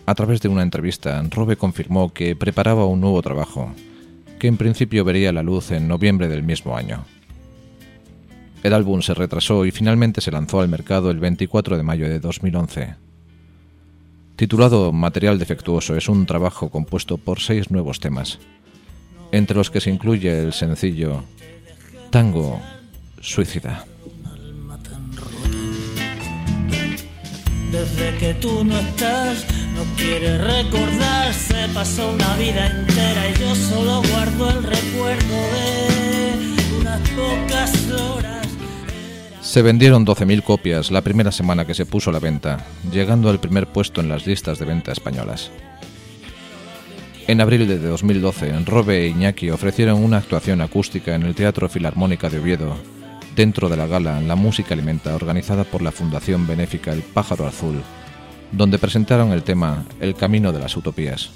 a 0.04 0.14
través 0.14 0.42
de 0.42 0.48
una 0.48 0.60
entrevista, 0.60 1.24
Robe 1.30 1.56
confirmó 1.56 2.12
que 2.12 2.36
preparaba 2.36 2.84
un 2.84 3.00
nuevo 3.00 3.22
trabajo, 3.22 3.72
que 4.38 4.46
en 4.46 4.58
principio 4.58 5.06
vería 5.06 5.32
la 5.32 5.42
luz 5.42 5.70
en 5.70 5.88
noviembre 5.88 6.28
del 6.28 6.42
mismo 6.42 6.76
año. 6.76 7.06
El 8.62 8.74
álbum 8.74 9.00
se 9.00 9.14
retrasó 9.14 9.64
y 9.64 9.70
finalmente 9.70 10.20
se 10.20 10.30
lanzó 10.30 10.60
al 10.60 10.68
mercado 10.68 11.10
el 11.10 11.18
24 11.18 11.78
de 11.78 11.82
mayo 11.82 12.06
de 12.10 12.20
2011. 12.20 12.96
Titulado 14.36 14.92
Material 14.92 15.38
Defectuoso, 15.38 15.96
es 15.96 16.10
un 16.10 16.26
trabajo 16.26 16.68
compuesto 16.68 17.16
por 17.16 17.40
seis 17.40 17.70
nuevos 17.70 18.00
temas, 18.00 18.38
entre 19.32 19.56
los 19.56 19.70
que 19.70 19.80
se 19.80 19.88
incluye 19.88 20.42
el 20.42 20.52
sencillo 20.52 21.24
Tango 22.10 22.60
Suicida. 23.22 23.86
Desde 27.70 28.16
que 28.18 28.34
tú 28.34 28.64
no 28.64 28.78
estás, 28.78 29.46
no 29.74 29.84
quiere 29.96 30.38
recordar. 30.38 31.34
Se 31.34 31.68
pasó 31.74 32.10
una 32.12 32.36
vida 32.36 32.66
entera 32.66 33.30
y 33.30 33.40
yo 33.40 33.54
solo 33.54 34.02
guardo 34.10 34.50
el 34.50 34.62
recuerdo 34.62 35.36
de 35.52 36.78
unas 36.80 37.08
pocas 37.10 37.90
horas. 37.90 38.48
Se 39.42 39.62
vendieron 39.62 40.06
12.000 40.06 40.42
copias 40.42 40.90
la 40.90 41.02
primera 41.02 41.30
semana 41.30 41.66
que 41.66 41.74
se 41.74 41.86
puso 41.86 42.10
a 42.10 42.12
la 42.14 42.20
venta, 42.20 42.66
llegando 42.90 43.28
al 43.28 43.40
primer 43.40 43.66
puesto 43.66 44.00
en 44.00 44.08
las 44.08 44.26
listas 44.26 44.58
de 44.58 44.64
venta 44.64 44.92
españolas. 44.92 45.50
En 47.26 47.42
abril 47.42 47.68
de 47.68 47.78
2012, 47.78 48.64
Robe 48.64 49.04
e 49.04 49.08
Iñaki 49.08 49.50
ofrecieron 49.50 50.02
una 50.02 50.16
actuación 50.16 50.62
acústica 50.62 51.14
en 51.14 51.24
el 51.24 51.34
Teatro 51.34 51.68
Filarmónica 51.68 52.30
de 52.30 52.38
Oviedo, 52.38 52.76
dentro 53.38 53.68
de 53.68 53.76
la 53.76 53.86
gala 53.86 54.20
La 54.20 54.34
Música 54.34 54.74
Alimenta 54.74 55.14
organizada 55.14 55.62
por 55.62 55.80
la 55.80 55.92
Fundación 55.92 56.48
Benéfica 56.48 56.92
El 56.92 57.02
Pájaro 57.02 57.46
Azul, 57.46 57.84
donde 58.50 58.80
presentaron 58.80 59.30
el 59.30 59.44
tema 59.44 59.84
El 60.00 60.16
Camino 60.16 60.52
de 60.52 60.58
las 60.58 60.76
Utopías. 60.76 61.30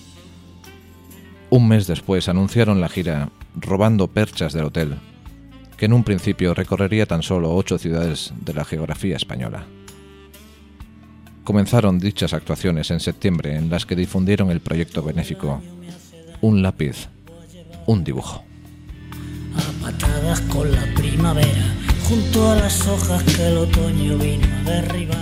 Un 1.48 1.68
mes 1.68 1.86
después 1.86 2.28
anunciaron 2.28 2.80
la 2.80 2.88
gira 2.88 3.28
Robando 3.54 4.08
Perchas 4.08 4.52
del 4.52 4.64
Hotel, 4.64 4.96
que 5.76 5.84
en 5.84 5.92
un 5.92 6.02
principio 6.02 6.54
recorrería 6.54 7.06
tan 7.06 7.22
solo 7.22 7.54
ocho 7.54 7.78
ciudades 7.78 8.32
de 8.40 8.52
la 8.52 8.64
geografía 8.64 9.14
española. 9.14 9.64
Comenzaron 11.44 12.00
dichas 12.00 12.32
actuaciones 12.32 12.90
en 12.90 12.98
septiembre 12.98 13.54
en 13.54 13.70
las 13.70 13.86
que 13.86 13.94
difundieron 13.94 14.50
el 14.50 14.58
proyecto 14.58 15.04
benéfico 15.04 15.62
Un 16.40 16.62
lápiz, 16.62 17.06
un 17.86 18.02
dibujo. 18.02 18.42
A 19.54 19.84
patadas 19.84 20.40
con 20.42 20.72
la 20.72 20.82
primavera, 20.96 21.76
junto 22.12 22.50
a 22.50 22.56
las 22.56 22.86
hojas 22.86 23.22
que 23.22 23.48
el 23.48 23.56
otoño 23.56 24.18
vino 24.18 24.46
a 24.46 24.70
derribar. 24.70 25.16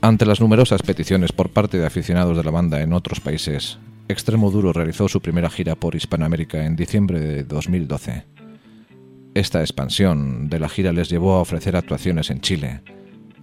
Ante 0.00 0.26
las 0.26 0.40
numerosas 0.40 0.80
peticiones 0.82 1.32
por 1.32 1.50
parte 1.50 1.76
de 1.76 1.86
aficionados 1.86 2.36
de 2.36 2.44
la 2.44 2.52
banda 2.52 2.80
en 2.82 2.92
otros 2.92 3.18
países, 3.18 3.80
Extremo 4.06 4.52
Duro 4.52 4.72
realizó 4.72 5.08
su 5.08 5.20
primera 5.20 5.50
gira 5.50 5.74
por 5.74 5.96
Hispanoamérica 5.96 6.64
en 6.64 6.76
diciembre 6.76 7.18
de 7.18 7.42
2012. 7.42 8.24
Esta 9.34 9.60
expansión 9.60 10.48
de 10.48 10.60
la 10.60 10.68
gira 10.68 10.92
les 10.92 11.08
llevó 11.08 11.34
a 11.34 11.40
ofrecer 11.40 11.74
actuaciones 11.74 12.30
en 12.30 12.42
Chile, 12.42 12.80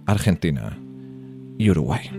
Argentina 0.06 0.78
y 1.58 1.68
Uruguay. 1.68 2.10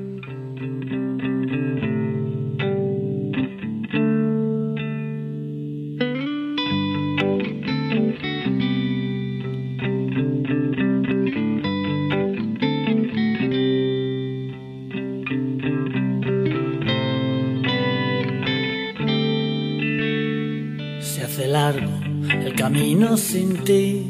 Ti. 23.17 24.05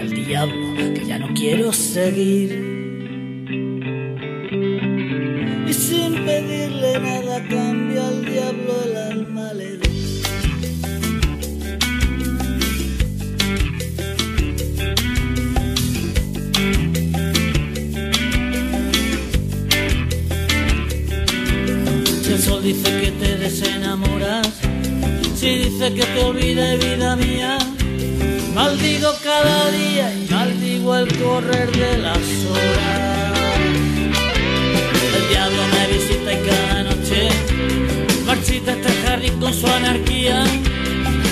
El 0.00 0.26
diablo 0.26 0.94
que 0.94 1.06
ya 1.06 1.18
no 1.18 1.32
quiero 1.34 1.72
seguir. 1.72 2.65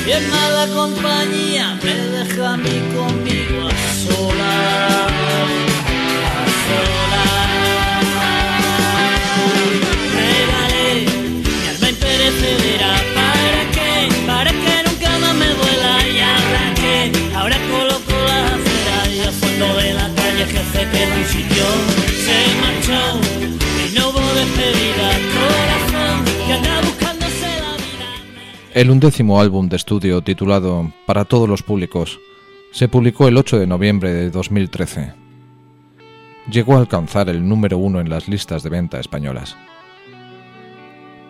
Y 0.06 0.12
en 0.12 0.28
mala 0.28 0.66
compañía 0.66 1.78
me 1.82 1.94
deja 1.94 2.52
a 2.52 2.56
mí 2.58 2.78
conmigo 2.94 3.68
a 3.68 3.72
solas, 4.04 5.12
a 6.28 6.44
solas. 6.66 7.54
Regalé 10.14 11.06
mi 11.40 11.68
alma 11.68 11.88
imperecedera, 11.88 12.92
¿para 13.14 13.62
qué? 13.72 13.92
¿Para 14.26 14.50
que 14.50 14.74
nunca 14.86 15.18
más 15.20 15.34
me 15.36 15.48
duela? 15.48 16.06
¿Y 16.06 16.20
ahora 16.20 16.74
qué? 16.74 16.96
Ahora 17.34 17.56
coloco 17.70 18.12
las 18.28 18.52
aceras 18.52 19.08
y 19.08 19.20
el 19.20 19.32
fondo 19.32 19.74
de 19.78 19.94
la 19.94 20.10
calle 20.14 20.44
que 20.44 20.60
se 20.70 20.82
un 21.16 21.24
sitio, 21.32 21.66
se 22.26 22.36
marchó. 22.60 23.23
El 28.74 28.90
undécimo 28.90 29.40
álbum 29.40 29.68
de 29.68 29.76
estudio 29.76 30.20
titulado 30.20 30.90
Para 31.06 31.24
todos 31.24 31.48
los 31.48 31.62
públicos 31.62 32.18
se 32.72 32.88
publicó 32.88 33.28
el 33.28 33.36
8 33.36 33.60
de 33.60 33.68
noviembre 33.68 34.12
de 34.12 34.30
2013. 34.32 35.14
Llegó 36.50 36.74
a 36.74 36.78
alcanzar 36.78 37.28
el 37.28 37.48
número 37.48 37.78
uno 37.78 38.00
en 38.00 38.10
las 38.10 38.26
listas 38.26 38.64
de 38.64 38.70
venta 38.70 38.98
españolas. 38.98 39.56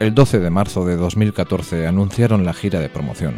El 0.01 0.15
12 0.15 0.41
de 0.41 0.49
marzo 0.49 0.87
de 0.87 0.97
2014 0.97 1.87
anunciaron 1.87 2.47
la 2.47 2.55
gira 2.55 2.81
de 2.81 2.89
promoción. 2.89 3.35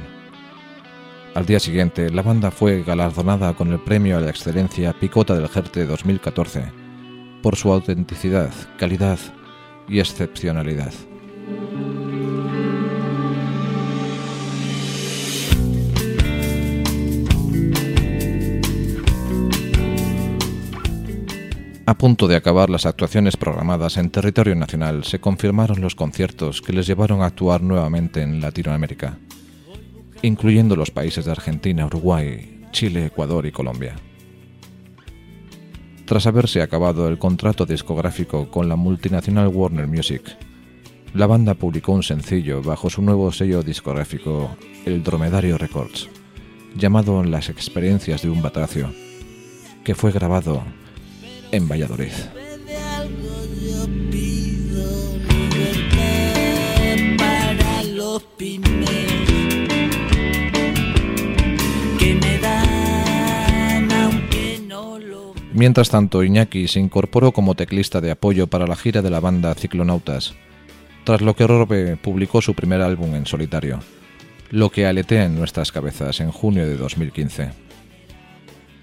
Al 1.34 1.44
día 1.44 1.58
siguiente, 1.58 2.08
la 2.08 2.22
banda 2.22 2.52
fue 2.52 2.84
galardonada 2.84 3.54
con 3.54 3.72
el 3.72 3.80
premio 3.80 4.18
a 4.18 4.20
la 4.20 4.30
excelencia 4.30 4.92
Picota 4.92 5.34
del 5.34 5.48
Jerte 5.48 5.84
2014 5.84 6.62
por 7.42 7.56
su 7.56 7.72
autenticidad, 7.72 8.52
calidad 8.78 9.18
y 9.88 9.98
excepcionalidad. 9.98 10.92
A 21.88 21.94
punto 21.94 22.26
de 22.26 22.34
acabar 22.34 22.68
las 22.68 22.84
actuaciones 22.84 23.36
programadas 23.36 23.96
en 23.96 24.10
territorio 24.10 24.56
nacional, 24.56 25.04
se 25.04 25.20
confirmaron 25.20 25.80
los 25.80 25.94
conciertos 25.94 26.60
que 26.60 26.72
les 26.72 26.88
llevaron 26.88 27.22
a 27.22 27.26
actuar 27.26 27.62
nuevamente 27.62 28.22
en 28.22 28.40
Latinoamérica, 28.40 29.18
incluyendo 30.20 30.74
los 30.74 30.90
países 30.90 31.24
de 31.24 31.30
Argentina, 31.30 31.86
Uruguay, 31.86 32.64
Chile, 32.72 33.06
Ecuador 33.06 33.46
y 33.46 33.52
Colombia. 33.52 33.94
Tras 36.06 36.26
haberse 36.26 36.60
acabado 36.60 37.06
el 37.06 37.20
contrato 37.20 37.64
discográfico 37.64 38.50
con 38.50 38.68
la 38.68 38.74
multinacional 38.74 39.46
Warner 39.46 39.86
Music, 39.86 40.22
la 41.14 41.28
banda 41.28 41.54
publicó 41.54 41.92
un 41.92 42.02
sencillo 42.02 42.62
bajo 42.62 42.90
su 42.90 43.00
nuevo 43.00 43.30
sello 43.30 43.62
discográfico, 43.62 44.56
el 44.86 45.04
Dromedario 45.04 45.56
Records, 45.56 46.08
llamado 46.74 47.22
Las 47.22 47.48
experiencias 47.48 48.22
de 48.22 48.30
un 48.30 48.42
batracio, 48.42 48.92
que 49.84 49.94
fue 49.94 50.10
grabado 50.10 50.64
en 51.52 51.68
Valladolid. 51.68 52.12
Mientras 65.56 65.88
tanto, 65.88 66.22
Iñaki 66.22 66.68
se 66.68 66.80
incorporó 66.80 67.32
como 67.32 67.54
teclista 67.54 68.02
de 68.02 68.10
apoyo 68.10 68.46
para 68.46 68.66
la 68.66 68.76
gira 68.76 69.00
de 69.00 69.08
la 69.08 69.20
banda 69.20 69.54
Ciclonautas, 69.54 70.34
tras 71.04 71.22
lo 71.22 71.34
que 71.34 71.46
Robe 71.46 71.96
publicó 71.96 72.42
su 72.42 72.52
primer 72.52 72.82
álbum 72.82 73.14
en 73.14 73.24
solitario, 73.24 73.80
Lo 74.50 74.70
que 74.70 74.86
aletea 74.86 75.24
en 75.24 75.34
nuestras 75.34 75.72
cabezas 75.72 76.20
en 76.20 76.30
junio 76.30 76.66
de 76.66 76.76
2015. 76.76 77.65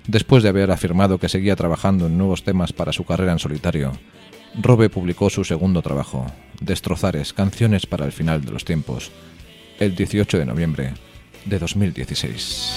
Después 0.08 0.44
de 0.44 0.50
haber 0.50 0.70
afirmado 0.72 1.18
que 1.18 1.30
seguía 1.30 1.56
trabajando 1.56 2.08
en 2.08 2.18
nuevos 2.18 2.44
temas 2.44 2.74
para 2.74 2.92
su 2.92 3.06
carrera 3.06 3.32
en 3.32 3.40
solitario, 3.40 3.94
Robe 4.62 4.90
publicó 4.90 5.30
su 5.30 5.44
segundo 5.44 5.82
trabajo, 5.82 6.28
Destrozares, 6.60 7.34
canciones 7.34 7.86
para 7.86 8.06
el 8.06 8.12
final 8.12 8.44
de 8.44 8.52
los 8.52 8.66
tiempos, 8.66 9.12
el 9.80 9.96
18 9.96 10.38
de 10.38 10.46
noviembre 10.46 10.94
de 11.46 11.60
2016. 11.60 12.74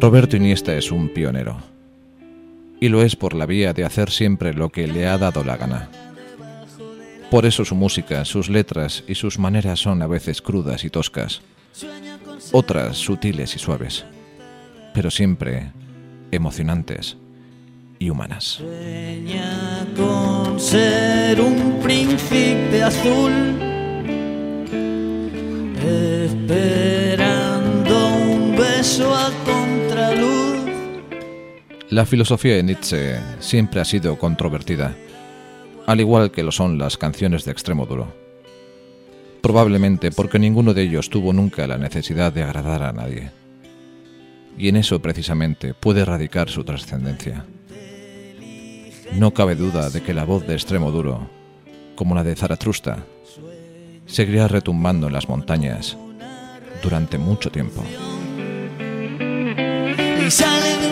Roberto 0.00 0.36
Iniesta 0.36 0.74
es 0.74 0.90
un 0.90 1.08
pionero. 1.10 1.77
Y 2.80 2.88
lo 2.88 3.02
es 3.02 3.16
por 3.16 3.34
la 3.34 3.46
vía 3.46 3.72
de 3.72 3.84
hacer 3.84 4.10
siempre 4.10 4.54
lo 4.54 4.70
que 4.70 4.86
le 4.86 5.06
ha 5.06 5.18
dado 5.18 5.44
la 5.44 5.56
gana. 5.56 5.88
Por 7.30 7.44
eso 7.44 7.64
su 7.64 7.74
música, 7.74 8.24
sus 8.24 8.48
letras 8.48 9.04
y 9.06 9.14
sus 9.14 9.38
maneras 9.38 9.80
son 9.80 10.00
a 10.00 10.06
veces 10.06 10.40
crudas 10.40 10.84
y 10.84 10.90
toscas, 10.90 11.42
otras 12.52 12.96
sutiles 12.96 13.54
y 13.54 13.58
suaves, 13.58 14.06
pero 14.94 15.10
siempre 15.10 15.72
emocionantes 16.30 17.18
y 17.98 18.08
humanas. 18.08 18.44
Sueña 18.44 19.86
con 19.94 20.58
ser 20.58 21.38
un 21.40 21.80
príncipe 21.82 22.82
azul, 22.82 23.32
esperando 25.84 28.08
un 28.08 28.56
beso 28.56 29.14
a. 29.14 29.47
La 31.98 32.06
filosofía 32.06 32.54
de 32.54 32.62
Nietzsche 32.62 33.18
siempre 33.40 33.80
ha 33.80 33.84
sido 33.84 34.16
controvertida, 34.20 34.94
al 35.84 35.98
igual 35.98 36.30
que 36.30 36.44
lo 36.44 36.52
son 36.52 36.78
las 36.78 36.96
canciones 36.96 37.44
de 37.44 37.50
extremo 37.50 37.86
duro. 37.86 38.14
Probablemente 39.40 40.12
porque 40.12 40.38
ninguno 40.38 40.74
de 40.74 40.82
ellos 40.82 41.10
tuvo 41.10 41.32
nunca 41.32 41.66
la 41.66 41.76
necesidad 41.76 42.32
de 42.32 42.44
agradar 42.44 42.84
a 42.84 42.92
nadie. 42.92 43.32
Y 44.56 44.68
en 44.68 44.76
eso 44.76 45.02
precisamente 45.02 45.74
puede 45.74 46.04
radicar 46.04 46.48
su 46.48 46.62
trascendencia. 46.62 47.46
No 49.14 49.34
cabe 49.34 49.56
duda 49.56 49.90
de 49.90 50.00
que 50.00 50.14
la 50.14 50.22
voz 50.22 50.46
de 50.46 50.54
extremo 50.54 50.92
duro, 50.92 51.28
como 51.96 52.14
la 52.14 52.22
de 52.22 52.36
Zaratrusta, 52.36 53.06
seguirá 54.06 54.46
retumbando 54.46 55.08
en 55.08 55.14
las 55.14 55.28
montañas 55.28 55.96
durante 56.80 57.18
mucho 57.18 57.50
tiempo. 57.50 57.82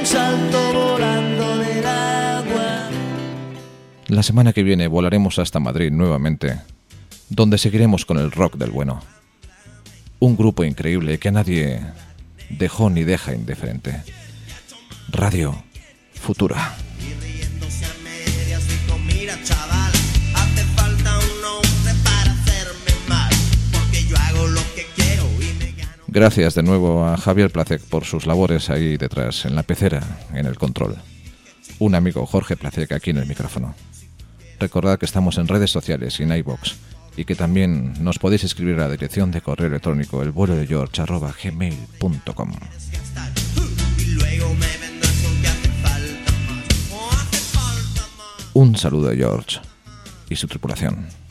Salto 0.06 0.72
volando 0.72 1.58
del 1.58 1.84
agua. 1.84 2.88
La 4.06 4.22
semana 4.22 4.52
que 4.52 4.62
viene 4.62 4.86
volaremos 4.86 5.38
hasta 5.38 5.58
Madrid 5.58 5.90
nuevamente, 5.90 6.60
donde 7.28 7.58
seguiremos 7.58 8.06
con 8.06 8.18
el 8.18 8.30
rock 8.30 8.56
del 8.56 8.70
bueno. 8.70 9.02
Un 10.20 10.36
grupo 10.36 10.64
increíble 10.64 11.18
que 11.18 11.28
a 11.28 11.32
nadie 11.32 11.80
dejó 12.50 12.88
ni 12.88 13.02
deja 13.02 13.34
indiferente. 13.34 14.02
Radio 15.08 15.62
Futura. 16.14 16.76
Gracias 26.16 26.54
de 26.54 26.62
nuevo 26.62 27.04
a 27.04 27.18
Javier 27.18 27.50
Placek 27.50 27.82
por 27.82 28.06
sus 28.06 28.24
labores 28.24 28.70
ahí 28.70 28.96
detrás, 28.96 29.44
en 29.44 29.54
la 29.54 29.64
pecera, 29.64 30.02
en 30.32 30.46
el 30.46 30.56
control. 30.56 30.96
Un 31.78 31.94
amigo 31.94 32.24
Jorge 32.24 32.56
Placek 32.56 32.92
aquí 32.92 33.10
en 33.10 33.18
el 33.18 33.26
micrófono. 33.26 33.74
Recordad 34.58 34.98
que 34.98 35.04
estamos 35.04 35.36
en 35.36 35.46
redes 35.46 35.70
sociales 35.70 36.18
y 36.18 36.22
en 36.22 36.32
iBox 36.32 36.76
y 37.18 37.26
que 37.26 37.34
también 37.34 38.02
nos 38.02 38.18
podéis 38.18 38.44
escribir 38.44 38.76
a 38.76 38.84
la 38.84 38.92
dirección 38.92 39.30
de 39.30 39.42
correo 39.42 39.66
electrónico 39.66 40.22
el 40.22 40.30
vuelo 40.30 40.56
de 40.56 40.66
Un 48.54 48.76
saludo 48.76 49.08
de 49.08 49.16
George 49.18 49.58
y 50.30 50.36
su 50.36 50.48
tripulación. 50.48 51.25